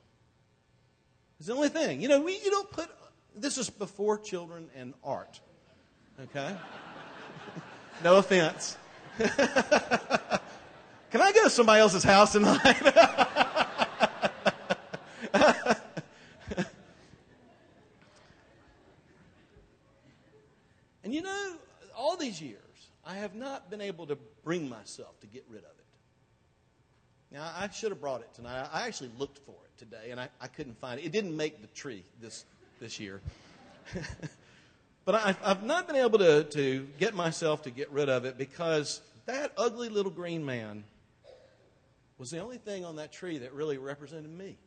It's 1.38 1.48
the 1.48 1.54
only 1.54 1.70
thing. 1.70 2.00
You 2.00 2.08
know, 2.08 2.20
we, 2.20 2.38
you 2.38 2.50
don't 2.50 2.70
put, 2.70 2.90
this 3.36 3.58
is 3.58 3.68
before 3.70 4.18
children 4.18 4.68
and 4.76 4.94
art. 5.04 5.40
Okay? 6.20 6.56
no 8.04 8.16
offense. 8.16 8.76
Can 9.18 9.30
I 11.20 11.32
go 11.32 11.44
to 11.44 11.50
somebody 11.50 11.80
else's 11.80 12.04
house 12.04 12.32
tonight? 12.32 12.58
and 21.04 21.14
you 21.14 21.20
know, 21.22 21.52
all 21.96 22.16
these 22.16 22.40
years, 22.40 22.58
I 23.04 23.16
have 23.16 23.34
not 23.34 23.70
been 23.70 23.82
able 23.82 24.06
to 24.06 24.16
bring 24.44 24.68
myself 24.68 25.18
to 25.20 25.26
get 25.26 25.44
rid 25.48 25.64
of 25.64 25.64
it. 25.64 25.72
Now, 27.32 27.50
I 27.56 27.68
should 27.70 27.90
have 27.90 28.00
brought 28.00 28.20
it 28.20 28.32
tonight. 28.34 28.68
I 28.72 28.86
actually 28.86 29.10
looked 29.18 29.38
for 29.38 29.52
it 29.52 29.78
today, 29.78 30.10
and 30.10 30.20
I, 30.20 30.28
I 30.40 30.46
couldn't 30.48 30.78
find 30.78 31.00
it. 31.00 31.04
It 31.04 31.12
didn't 31.12 31.36
make 31.36 31.62
the 31.62 31.68
tree 31.68 32.04
this, 32.20 32.44
this 32.82 32.98
year. 32.98 33.20
but 35.04 35.14
I, 35.14 35.36
I've 35.44 35.62
not 35.62 35.86
been 35.86 35.96
able 35.96 36.18
to, 36.18 36.42
to 36.42 36.88
get 36.98 37.14
myself 37.14 37.62
to 37.62 37.70
get 37.70 37.90
rid 37.92 38.08
of 38.08 38.24
it 38.24 38.36
because 38.36 39.00
that 39.26 39.52
ugly 39.56 39.88
little 39.88 40.10
green 40.10 40.44
man 40.44 40.82
was 42.18 42.30
the 42.30 42.40
only 42.40 42.58
thing 42.58 42.84
on 42.84 42.96
that 42.96 43.12
tree 43.12 43.38
that 43.38 43.52
really 43.52 43.78
represented 43.78 44.30
me. 44.36 44.58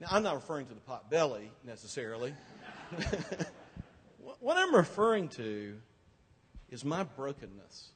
Now, 0.00 0.08
I'm 0.10 0.22
not 0.22 0.34
referring 0.34 0.66
to 0.66 0.74
the 0.74 0.80
pot 0.80 1.10
belly 1.10 1.50
necessarily. 1.64 2.34
what 4.40 4.58
I'm 4.58 4.74
referring 4.74 5.28
to 5.30 5.76
is 6.68 6.84
my 6.84 7.04
brokenness 7.04 7.88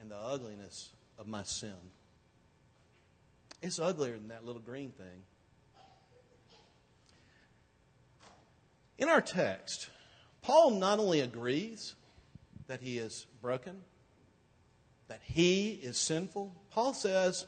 and 0.00 0.10
the 0.10 0.16
ugliness 0.16 0.90
of 1.18 1.26
my 1.26 1.42
sin. 1.42 1.74
It's 3.62 3.80
uglier 3.80 4.12
than 4.12 4.28
that 4.28 4.44
little 4.44 4.62
green 4.62 4.92
thing. 4.92 5.24
In 8.98 9.08
our 9.08 9.20
text, 9.20 9.88
Paul 10.42 10.72
not 10.72 10.98
only 10.98 11.20
agrees 11.20 11.94
that 12.66 12.80
he 12.80 12.98
is 12.98 13.26
broken, 13.42 13.82
that 15.08 15.20
he 15.22 15.72
is 15.82 15.98
sinful, 15.98 16.54
Paul 16.70 16.94
says, 16.94 17.46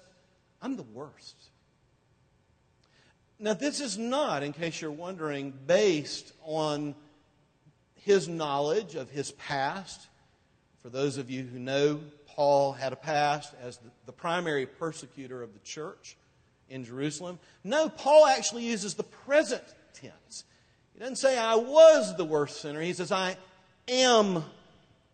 I'm 0.61 0.77
the 0.77 0.83
worst. 0.83 1.37
Now, 3.41 3.55
this 3.55 3.81
is 3.81 3.97
not, 3.97 4.43
in 4.43 4.53
case 4.53 4.81
you're 4.81 4.91
wondering, 4.91 5.53
based 5.67 6.33
on 6.45 6.97
his 7.95 8.29
knowledge 8.29 8.97
of 8.97 9.11
his 9.11 9.33
past. 9.33 10.09
For 10.83 10.89
those 10.89 11.19
of 11.19 11.31
you 11.31 11.45
who 11.45 11.59
know, 11.59 12.01
Paul 12.27 12.73
had 12.73 12.93
a 12.93 12.97
past 12.97 13.53
as 13.63 13.79
the, 14.07 14.13
primary 14.13 14.67
persecutor 14.67 15.43
of 15.43 15.53
the 15.53 15.61
church 15.61 16.17
in 16.69 16.85
Jerusalem. 16.85 17.39
No, 17.63 17.89
Paul 17.89 18.27
actually 18.27 18.65
uses 18.65 18.95
the 18.95 19.05
present 19.05 19.63
tense. 19.95 20.45
He 20.99 21.05
doesn't 21.05 21.15
say, 21.15 21.39
I 21.39 21.55
was 21.55 22.17
the 22.17 22.25
worst 22.25 22.61
sinner. 22.61 22.81
He 22.81 22.93
says, 22.93 23.13
I 23.13 23.37
am 23.87 24.43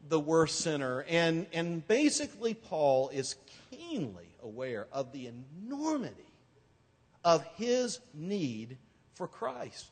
the 0.09 0.19
worst 0.19 0.61
sinner. 0.61 1.05
And, 1.11 1.47
and 1.53 1.87
basically, 1.87 2.55
Paul 2.55 3.11
is 3.11 3.37
keenly 3.71 4.31
aware 4.43 4.87
of 4.91 5.13
the 5.13 5.28
enormity 5.28 6.32
of 7.23 7.45
his 7.56 8.00
need 8.15 8.78
for 9.13 9.28
Christ. 9.28 9.91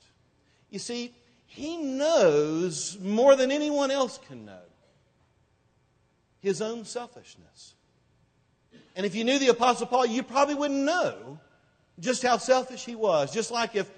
You 0.70 0.78
see, 0.78 1.12
he 1.44 1.76
knows 1.76 2.98
more 2.98 3.36
than 3.36 3.52
anyone 3.52 3.90
else 3.90 4.18
can 4.26 4.46
know 4.46 4.64
his 6.40 6.62
own 6.62 6.86
selfishness. 6.86 7.74
And 8.96 9.04
if 9.04 9.14
you 9.14 9.24
knew 9.24 9.38
the 9.38 9.48
Apostle 9.48 9.88
Paul, 9.88 10.06
you 10.06 10.22
probably 10.22 10.54
wouldn't 10.54 10.84
know 10.84 11.38
just 12.00 12.22
how 12.22 12.38
selfish 12.38 12.82
he 12.82 12.94
was. 12.94 13.30
Just 13.30 13.50
like 13.50 13.76
if 13.76 13.90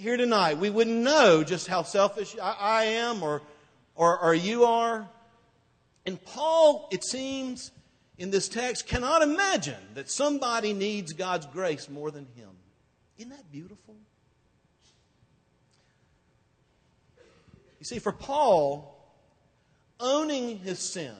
here 0.00 0.16
tonight 0.16 0.56
we 0.56 0.70
wouldn't 0.70 0.96
know 0.96 1.44
just 1.44 1.66
how 1.66 1.82
selfish 1.82 2.34
I, 2.42 2.56
I 2.58 2.84
am 2.84 3.22
or, 3.22 3.42
or, 3.94 4.18
or 4.18 4.34
you 4.34 4.64
are. 4.64 5.06
And 6.06 6.22
Paul, 6.24 6.88
it 6.90 7.04
seems, 7.04 7.70
in 8.16 8.30
this 8.30 8.48
text, 8.48 8.86
cannot 8.86 9.20
imagine 9.20 9.82
that 9.94 10.10
somebody 10.10 10.72
needs 10.72 11.12
God's 11.12 11.44
grace 11.44 11.90
more 11.90 12.10
than 12.10 12.26
him. 12.34 12.48
Isn't 13.18 13.30
that 13.30 13.52
beautiful? 13.52 13.94
You 17.78 17.84
see, 17.84 17.98
for 17.98 18.12
Paul, 18.12 18.96
owning 20.00 20.60
his 20.60 20.78
sin 20.78 21.14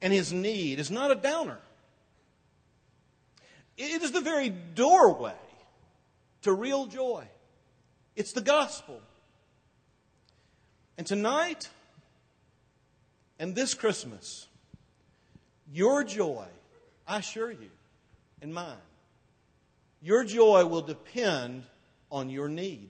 and 0.00 0.14
his 0.14 0.32
need 0.32 0.78
is 0.78 0.90
not 0.90 1.10
a 1.10 1.14
downer. 1.14 1.58
It 3.76 4.02
is 4.02 4.12
the 4.12 4.22
very 4.22 4.48
doorway 4.48 5.34
to 6.42 6.52
real 6.52 6.86
joy. 6.86 7.26
It's 8.16 8.32
the 8.32 8.40
gospel. 8.40 9.00
And 10.96 11.06
tonight 11.06 11.68
and 13.38 13.54
this 13.54 13.74
Christmas, 13.74 14.48
your 15.72 16.02
joy, 16.02 16.46
I 17.06 17.18
assure 17.18 17.50
you, 17.50 17.70
and 18.42 18.52
mine, 18.52 18.76
your 20.02 20.24
joy 20.24 20.64
will 20.66 20.82
depend 20.82 21.64
on 22.10 22.30
your 22.30 22.48
need. 22.48 22.88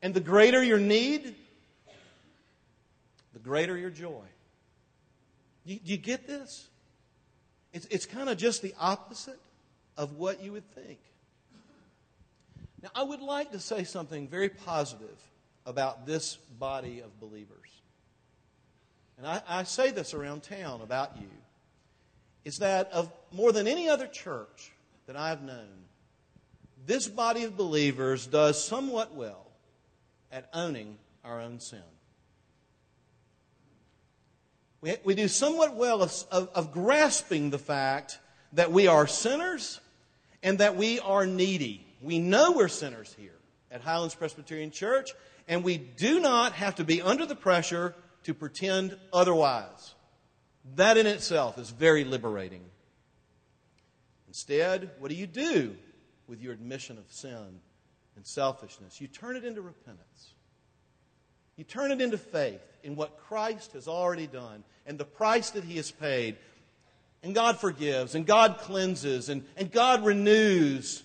And 0.00 0.12
the 0.12 0.20
greater 0.20 0.62
your 0.62 0.80
need, 0.80 1.34
the 3.32 3.38
greater 3.38 3.76
your 3.76 3.90
joy. 3.90 4.24
Do 5.64 5.72
you, 5.72 5.80
you 5.84 5.96
get 5.96 6.26
this? 6.26 6.68
It's, 7.72 7.86
it's 7.86 8.06
kind 8.06 8.28
of 8.28 8.36
just 8.36 8.62
the 8.62 8.74
opposite 8.78 9.38
of 9.96 10.16
what 10.16 10.42
you 10.42 10.52
would 10.52 10.68
think. 10.74 10.98
Now, 12.82 12.90
I 12.94 13.02
would 13.02 13.20
like 13.20 13.52
to 13.52 13.60
say 13.60 13.84
something 13.84 14.26
very 14.28 14.48
positive 14.48 15.16
about 15.64 16.06
this 16.06 16.36
body 16.58 17.00
of 17.00 17.20
believers. 17.20 17.68
And 19.18 19.26
I, 19.26 19.42
I 19.48 19.62
say 19.62 19.90
this 19.90 20.14
around 20.14 20.42
town 20.42 20.80
about 20.80 21.16
you. 21.16 21.28
Is 22.44 22.58
that 22.58 22.90
of 22.90 23.10
more 23.30 23.52
than 23.52 23.68
any 23.68 23.88
other 23.88 24.08
church 24.08 24.72
that 25.06 25.16
I've 25.16 25.42
known, 25.42 25.68
this 26.86 27.06
body 27.06 27.44
of 27.44 27.56
believers 27.56 28.26
does 28.26 28.62
somewhat 28.62 29.14
well 29.14 29.46
at 30.32 30.48
owning 30.52 30.96
our 31.24 31.40
own 31.40 31.60
sin. 31.60 31.82
We, 34.80 34.96
we 35.04 35.14
do 35.14 35.28
somewhat 35.28 35.76
well 35.76 36.02
of, 36.02 36.12
of, 36.32 36.48
of 36.54 36.72
grasping 36.72 37.50
the 37.50 37.58
fact 37.58 38.18
that 38.54 38.72
we 38.72 38.88
are 38.88 39.06
sinners 39.06 39.80
and 40.42 40.58
that 40.58 40.76
we 40.76 40.98
are 40.98 41.24
needy. 41.24 41.81
We 42.02 42.18
know 42.18 42.52
we're 42.52 42.68
sinners 42.68 43.14
here 43.18 43.38
at 43.70 43.80
Highlands 43.80 44.14
Presbyterian 44.14 44.70
Church, 44.70 45.12
and 45.46 45.62
we 45.62 45.78
do 45.78 46.20
not 46.20 46.52
have 46.52 46.74
to 46.76 46.84
be 46.84 47.00
under 47.00 47.26
the 47.26 47.36
pressure 47.36 47.94
to 48.24 48.34
pretend 48.34 48.96
otherwise. 49.12 49.94
That 50.76 50.96
in 50.96 51.06
itself 51.06 51.58
is 51.58 51.70
very 51.70 52.04
liberating. 52.04 52.62
Instead, 54.28 54.90
what 54.98 55.08
do 55.08 55.14
you 55.14 55.26
do 55.26 55.76
with 56.26 56.40
your 56.40 56.52
admission 56.52 56.98
of 56.98 57.04
sin 57.08 57.60
and 58.16 58.26
selfishness? 58.26 59.00
You 59.00 59.06
turn 59.08 59.36
it 59.36 59.44
into 59.44 59.60
repentance. 59.60 60.32
You 61.56 61.64
turn 61.64 61.92
it 61.92 62.00
into 62.00 62.18
faith 62.18 62.62
in 62.82 62.96
what 62.96 63.18
Christ 63.18 63.72
has 63.72 63.86
already 63.86 64.26
done 64.26 64.64
and 64.86 64.98
the 64.98 65.04
price 65.04 65.50
that 65.50 65.64
He 65.64 65.76
has 65.76 65.90
paid. 65.90 66.36
And 67.22 67.34
God 67.34 67.60
forgives, 67.60 68.16
and 68.16 68.26
God 68.26 68.58
cleanses, 68.58 69.28
and, 69.28 69.44
and 69.56 69.70
God 69.70 70.04
renews, 70.04 71.04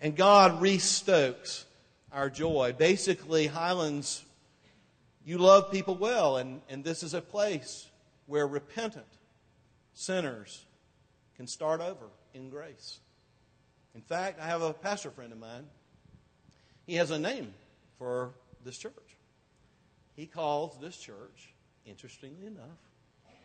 and 0.00 0.16
God 0.16 0.60
restokes 0.60 1.64
our 2.12 2.30
joy. 2.30 2.74
Basically, 2.76 3.46
Highlands, 3.46 4.24
you 5.24 5.38
love 5.38 5.70
people 5.70 5.96
well, 5.96 6.36
and, 6.36 6.60
and 6.68 6.84
this 6.84 7.02
is 7.02 7.14
a 7.14 7.20
place 7.20 7.88
where 8.26 8.46
repentant 8.46 9.06
sinners 9.94 10.64
can 11.36 11.46
start 11.46 11.80
over 11.80 12.06
in 12.34 12.50
grace. 12.50 13.00
In 13.94 14.00
fact, 14.00 14.40
I 14.40 14.46
have 14.46 14.62
a 14.62 14.72
pastor 14.72 15.10
friend 15.10 15.32
of 15.32 15.38
mine. 15.38 15.66
He 16.86 16.96
has 16.96 17.10
a 17.10 17.18
name 17.18 17.54
for 17.98 18.34
this 18.64 18.76
church. 18.76 18.92
He 20.14 20.26
calls 20.26 20.78
this 20.80 20.96
church, 20.96 21.54
interestingly 21.86 22.46
enough, 22.46 22.78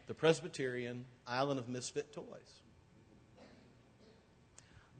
the 0.08 0.14
Presbyterian 0.14 1.06
Island 1.26 1.60
of 1.60 1.70
Misfit 1.70 2.14
Toys. 2.14 2.26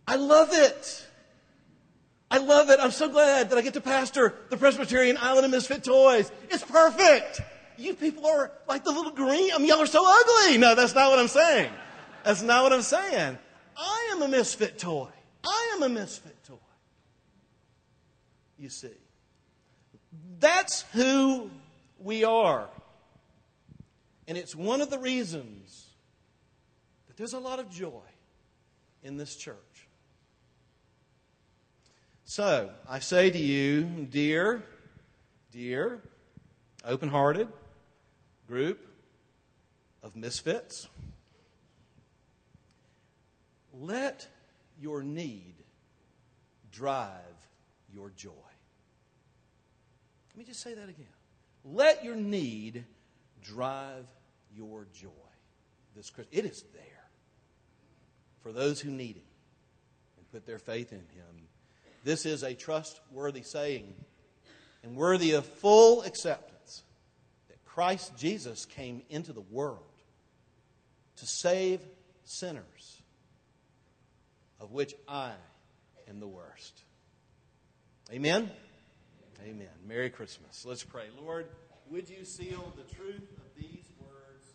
I 0.08 0.16
love 0.16 0.50
it. 0.52 1.06
I 2.32 2.38
love 2.38 2.70
it. 2.70 2.80
I'm 2.80 2.92
so 2.92 3.10
glad 3.10 3.50
that 3.50 3.58
I 3.58 3.62
get 3.62 3.74
to 3.74 3.82
pastor 3.82 4.36
the 4.50 4.58
Presbyterian 4.58 5.18
Island 5.18 5.46
of 5.46 5.52
Misfit 5.52 5.84
Toys. 5.84 6.32
It's 6.50 6.64
perfect. 6.64 7.42
You 7.78 7.96
people 7.96 8.26
are 8.28 8.52
like 8.68 8.84
the 8.84 8.92
little 8.92 9.12
green. 9.12 9.52
I 9.54 9.58
mean, 9.58 9.68
y'all 9.68 9.82
are 9.82 9.88
so 9.88 10.04
ugly. 10.06 10.58
No, 10.58 10.76
that's 10.76 10.94
not 10.94 11.10
what 11.10 11.20
I'm 11.20 11.28
saying. 11.28 11.72
That's 12.24 12.42
not 12.42 12.64
what 12.64 12.74
I'm 12.74 12.82
saying. 12.82 13.38
I 13.76 14.10
am 14.12 14.22
a 14.22 14.28
misfit 14.28 14.78
toy. 14.78 15.08
I 15.44 15.72
am 15.76 15.84
a 15.84 15.90
misfit 15.90 16.36
toy. 16.46 16.56
You 18.58 18.70
see. 18.70 18.90
That's 20.40 20.82
who 20.94 21.50
we 22.00 22.26
are. 22.26 22.68
And 24.28 24.38
it's 24.38 24.56
one 24.56 24.82
of 24.82 24.90
the 24.90 25.00
reasons 25.00 25.88
that 27.08 27.18
there's 27.18 27.34
a 27.34 27.40
lot 27.40 27.60
of 27.60 27.70
joy 27.70 28.04
in 29.02 29.18
this 29.18 29.36
church. 29.36 29.88
So, 32.30 32.70
I 32.88 33.00
say 33.00 33.32
to 33.32 33.38
you, 33.40 34.06
dear, 34.08 34.62
dear, 35.52 36.00
open 36.86 37.10
hearted 37.10 37.48
group 38.48 38.88
of 40.04 40.16
misfits, 40.16 40.88
let 43.74 44.28
your 44.80 45.02
need 45.02 45.56
drive 46.72 47.10
your 47.92 48.12
joy. 48.12 48.30
Let 50.30 50.38
me 50.38 50.44
just 50.44 50.62
say 50.62 50.76
that 50.76 50.88
again. 50.88 51.08
Let 51.66 52.04
your 52.04 52.16
need 52.16 52.86
drive 53.42 54.06
your 54.56 54.86
joy 54.94 55.10
this 55.96 56.12
Christ- 56.12 56.30
It 56.32 56.46
is 56.46 56.62
there 56.76 57.10
for 58.44 58.52
those 58.52 58.82
who 58.82 58.92
need 58.92 59.16
Him 59.16 59.24
and 60.18 60.32
put 60.32 60.46
their 60.46 60.60
faith 60.60 60.94
in 60.94 61.00
Him. 61.00 61.49
This 62.04 62.26
is 62.26 62.44
a 62.44 62.54
trustworthy 62.54 63.44
saying 63.44 63.94
and 64.84 64.96
worthy 64.96 65.32
of 65.32 65.46
full 65.46 66.02
acceptance 66.04 66.84
that 67.50 67.64
Christ 67.66 68.18
Jesus 68.18 68.66
came 68.66 69.02
into 69.10 69.34
the 69.34 69.42
world 69.42 69.84
to 71.18 71.26
save 71.26 71.82
sinners, 72.24 73.02
of 74.60 74.72
which 74.72 74.94
I 75.08 75.32
am 76.08 76.20
the 76.20 76.28
worst. 76.28 76.84
Amen? 78.12 78.50
Amen. 79.44 79.68
Merry 79.88 80.10
Christmas. 80.10 80.66
Let's 80.66 80.84
pray. 80.84 81.06
Lord, 81.22 81.48
would 81.90 82.10
you 82.10 82.24
seal 82.24 82.74
the 82.76 82.96
truth 82.96 83.30
of 83.38 83.62
these 83.62 83.86
words 84.00 84.54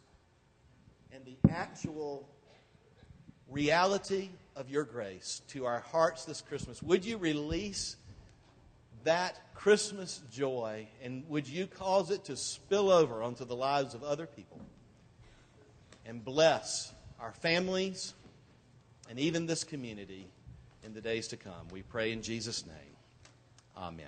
and 1.13 1.25
the 1.25 1.37
actual 1.51 2.29
reality 3.49 4.31
of 4.57 4.71
your 4.71 4.85
grace 4.85 5.43
to 5.49 5.67
our 5.67 5.81
hearts 5.81 6.25
this 6.25 6.41
Christmas? 6.41 6.83
Would 6.83 7.05
you 7.05 7.17
release 7.17 7.97
that 9.05 9.39
Christmas 9.55 10.23
joy 10.33 10.89
and 11.03 11.29
would 11.29 11.47
you 11.47 11.67
cause 11.67 12.11
it 12.11 12.25
to 12.25 12.37
spill 12.37 12.91
over 12.91 13.23
onto 13.23 13.45
the 13.45 13.57
lives 13.57 13.95
of 13.95 14.03
other 14.03 14.27
people 14.27 14.61
and 16.07 16.25
bless 16.25 16.93
our 17.21 17.33
families 17.33 18.15
and 19.09 19.19
even 19.19 19.47
this 19.47 19.65
community 19.65 20.27
in 20.83 20.95
the 20.95 21.01
days 21.01 21.29
to 21.29 21.37
come? 21.37 21.69
We 21.71 21.83
pray 21.83 22.13
in 22.13 22.23
Jesus' 22.23 22.65
name. 22.67 22.97
Amen. 23.77 24.07